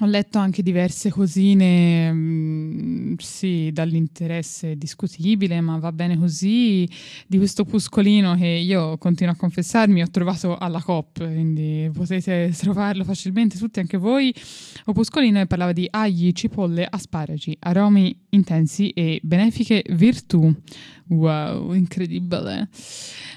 [0.00, 6.88] ho letto anche diverse cosine, mm, sì, dall'interesse discutibile, ma va bene così,
[7.26, 13.04] di questo puscolino che io continuo a confessarmi ho trovato alla COP, quindi potete trovarlo
[13.04, 14.34] facilmente tutti, anche voi.
[14.86, 20.54] Opuscolino e parlava di agli, cipolle, asparagi, aromi intensi e benefiche virtù.
[21.12, 22.68] Wow, incredibile.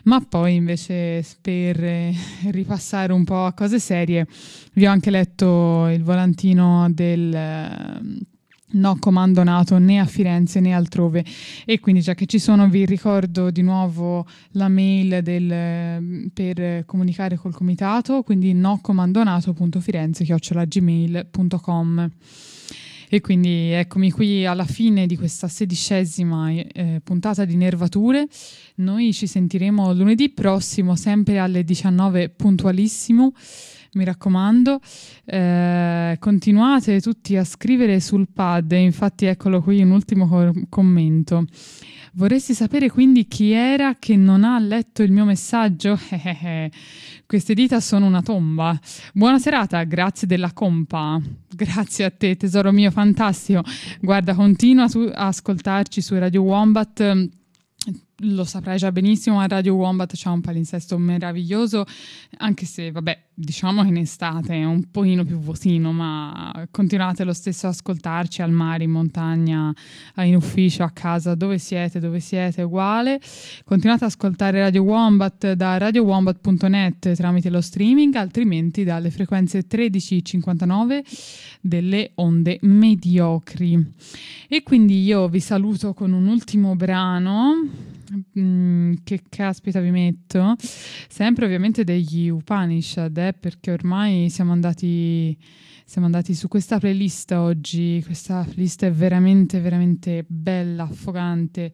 [0.03, 2.14] Ma poi invece per eh,
[2.52, 4.27] ripassare un po' a cose serie,
[4.73, 7.99] vi ho anche letto il volantino del eh,
[8.68, 11.23] no comando nato né a Firenze né altrove
[11.65, 17.38] e quindi già che ci sono vi ricordo di nuovo la mail del, per comunicare
[17.38, 22.11] col comitato quindi no comandonato.firenze chiocciolagmail.com
[23.16, 28.28] e quindi eccomi qui alla fine di questa sedicesima eh, puntata di Nervature.
[28.76, 33.32] Noi ci sentiremo lunedì prossimo, sempre alle 19 puntualissimo.
[33.94, 34.82] Mi raccomando,
[35.24, 41.46] eh, continuate tutti a scrivere sul pad, infatti eccolo qui un ultimo co- commento.
[42.18, 46.00] Vorresti sapere quindi chi era che non ha letto il mio messaggio?
[47.28, 48.80] Queste dita sono una tomba.
[49.14, 51.20] Buona serata, grazie della compa.
[51.56, 53.64] Grazie a te, tesoro mio, fantastico.
[54.00, 57.30] Guarda, continua a ascoltarci su Radio Wombat
[58.20, 61.86] lo saprai già benissimo, a Radio Wombat c'è un palinsesto meraviglioso,
[62.38, 67.34] anche se, vabbè, diciamo che in estate è un pochino più vuotino, ma continuate lo
[67.34, 69.74] stesso ad ascoltarci al mare, in montagna,
[70.18, 73.20] in ufficio, a casa, dove siete, dove siete, uguale.
[73.66, 81.04] Continuate ad ascoltare Radio Wombat da radiowombat.net tramite lo streaming, altrimenti dalle frequenze 1359
[81.60, 83.94] delle onde mediocri.
[84.48, 87.95] E quindi io vi saluto con un ultimo brano
[88.40, 90.56] Mm, che caspita vi metto?
[90.60, 95.38] Sempre ovviamente degli Upanishad, eh, perché ormai siamo andati,
[95.86, 98.02] siamo andati su questa playlist oggi.
[98.06, 101.72] Questa playlist è veramente, veramente bella, affogante.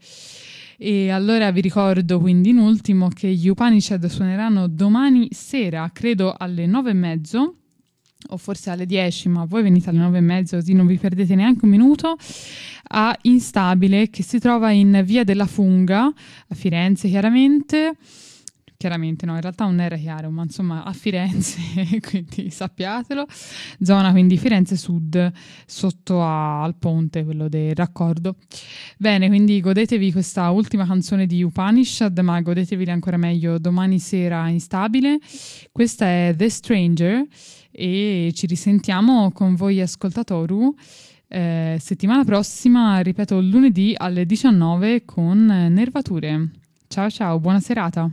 [0.77, 6.65] E allora vi ricordo quindi in ultimo che gli Upanishad suoneranno domani sera, credo alle
[6.65, 7.55] nove e mezzo
[8.29, 11.35] o forse alle 10, ma voi venite alle 9 e mezzo così non vi perdete
[11.35, 12.15] neanche un minuto,
[12.93, 17.95] a Instabile che si trova in Via della Funga, a Firenze chiaramente.
[18.81, 21.59] Chiaramente no, in realtà non era chiaro, ma insomma a Firenze,
[22.01, 23.27] quindi sappiatelo.
[23.79, 25.31] Zona quindi Firenze Sud,
[25.67, 28.37] sotto a, al ponte, quello del raccordo.
[28.97, 35.19] Bene, quindi godetevi questa ultima canzone di Upanishad, ma godetevi ancora meglio domani sera Instabile.
[35.71, 37.27] Questa è The Stranger
[37.71, 40.73] e ci risentiamo con voi ascoltatori
[41.27, 46.49] eh, settimana prossima, ripeto, lunedì alle 19 con Nervature.
[46.87, 48.11] Ciao ciao, buona serata.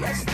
[0.00, 0.24] Yes,